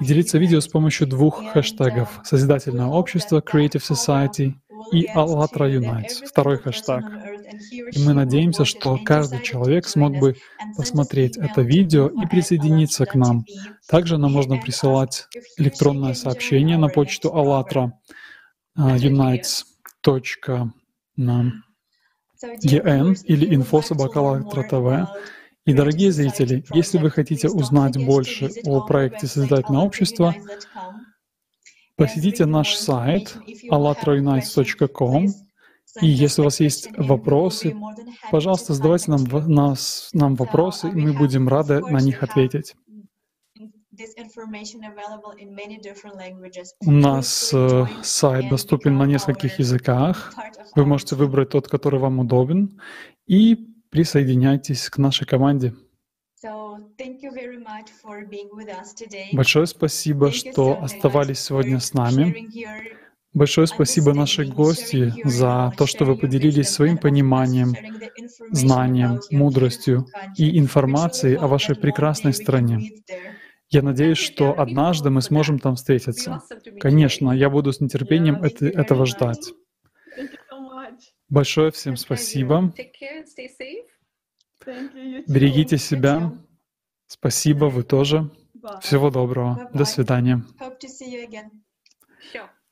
делиться 0.00 0.38
видео 0.38 0.60
с 0.60 0.68
помощью 0.68 1.06
двух 1.06 1.42
хэштегов 1.52 2.20
«Созидательное 2.24 2.86
общество» 2.86 3.40
Creative 3.40 3.82
Society 3.82 4.54
и 4.92 5.06
«АЛЛАТРА 5.06 5.70
Unites»— 5.70 6.24
второй 6.26 6.58
хэштег. 6.58 7.04
И 7.92 7.98
мы 8.02 8.14
надеемся, 8.14 8.64
что 8.64 8.98
каждый 9.04 9.42
человек 9.42 9.86
смог 9.86 10.16
бы 10.18 10.36
посмотреть 10.76 11.36
это 11.36 11.62
видео 11.62 12.08
и 12.08 12.26
присоединиться 12.26 13.06
к 13.06 13.14
нам. 13.14 13.44
Также 13.88 14.18
нам 14.18 14.32
можно 14.32 14.56
присылать 14.58 15.28
электронное 15.58 16.14
сообщение 16.14 16.78
на 16.78 16.88
почту 16.88 17.34
АЛЛАТРА 17.34 17.92
unites.en 18.76 20.72
или 23.24 23.46
info.собакалатра.тв. 23.54 25.08
И, 25.66 25.72
дорогие 25.72 26.12
зрители, 26.12 26.64
если 26.74 26.98
вы 26.98 27.10
хотите 27.10 27.48
узнать 27.48 27.96
больше 27.96 28.50
о 28.64 28.82
проекте 28.82 29.26
Созидательное 29.26 29.80
общество, 29.80 30.34
посетите 31.96 32.44
наш 32.44 32.74
сайт 32.74 33.34
allatraunites.com 33.70 35.28
и 36.00 36.06
если 36.06 36.40
у 36.40 36.44
вас 36.44 36.60
есть 36.60 36.88
вопросы, 36.96 37.76
пожалуйста, 38.30 38.74
задавайте 38.74 39.10
нам, 39.10 39.24
нас, 39.46 40.10
нам 40.12 40.34
вопросы, 40.34 40.88
и 40.88 40.94
мы 40.94 41.12
будем 41.12 41.48
рады 41.48 41.80
на 41.80 42.00
них 42.00 42.22
ответить. 42.22 42.74
У 46.80 46.90
нас 46.90 47.54
э, 47.54 47.86
сайт 48.02 48.48
доступен 48.48 48.98
на 48.98 49.06
нескольких 49.06 49.58
языках. 49.60 50.34
Вы 50.74 50.84
можете 50.84 51.14
выбрать 51.14 51.50
тот, 51.50 51.68
который 51.68 52.00
вам 52.00 52.18
удобен, 52.18 52.80
и 53.26 53.54
присоединяйтесь 53.90 54.90
к 54.90 54.98
нашей 54.98 55.26
команде. 55.26 55.74
Большое 59.32 59.66
спасибо, 59.66 60.32
что 60.32 60.82
оставались 60.82 61.40
сегодня 61.40 61.78
с 61.78 61.94
нами. 61.94 62.34
Большое 63.34 63.66
спасибо 63.66 64.14
нашей 64.14 64.46
гости 64.46 65.12
за 65.24 65.72
то, 65.76 65.86
что 65.86 66.04
вы 66.04 66.16
поделились 66.16 66.68
своим 66.68 66.98
пониманием, 66.98 67.74
знанием, 68.52 69.20
мудростью 69.32 70.06
и 70.36 70.56
информацией 70.56 71.34
о 71.34 71.48
вашей 71.48 71.74
прекрасной 71.74 72.32
стране. 72.32 72.92
Я 73.70 73.82
надеюсь, 73.82 74.18
что 74.18 74.58
однажды 74.58 75.10
мы 75.10 75.20
сможем 75.20 75.58
там 75.58 75.74
встретиться. 75.74 76.42
Конечно, 76.78 77.32
я 77.32 77.50
буду 77.50 77.72
с 77.72 77.80
нетерпением 77.80 78.36
это, 78.36 78.66
этого 78.66 79.04
ждать. 79.04 79.52
Большое 81.28 81.72
всем 81.72 81.96
спасибо. 81.96 82.72
Берегите 85.26 85.76
себя. 85.76 86.32
Спасибо, 87.08 87.64
вы 87.64 87.82
тоже. 87.82 88.30
Всего 88.80 89.10
доброго. 89.10 89.68
До 89.74 89.84
свидания. 89.84 90.44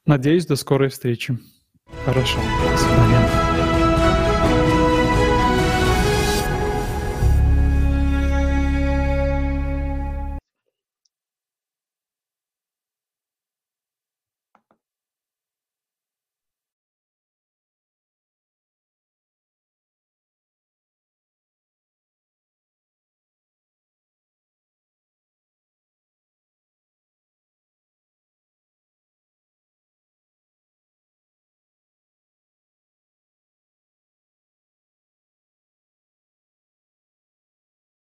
Надеюсь, 0.06 0.46
до 0.46 0.56
скорой 0.56 0.88
встречи. 0.88 1.38
Хорошо. 2.04 2.38
До 2.70 2.76
свидания. 2.76 4.01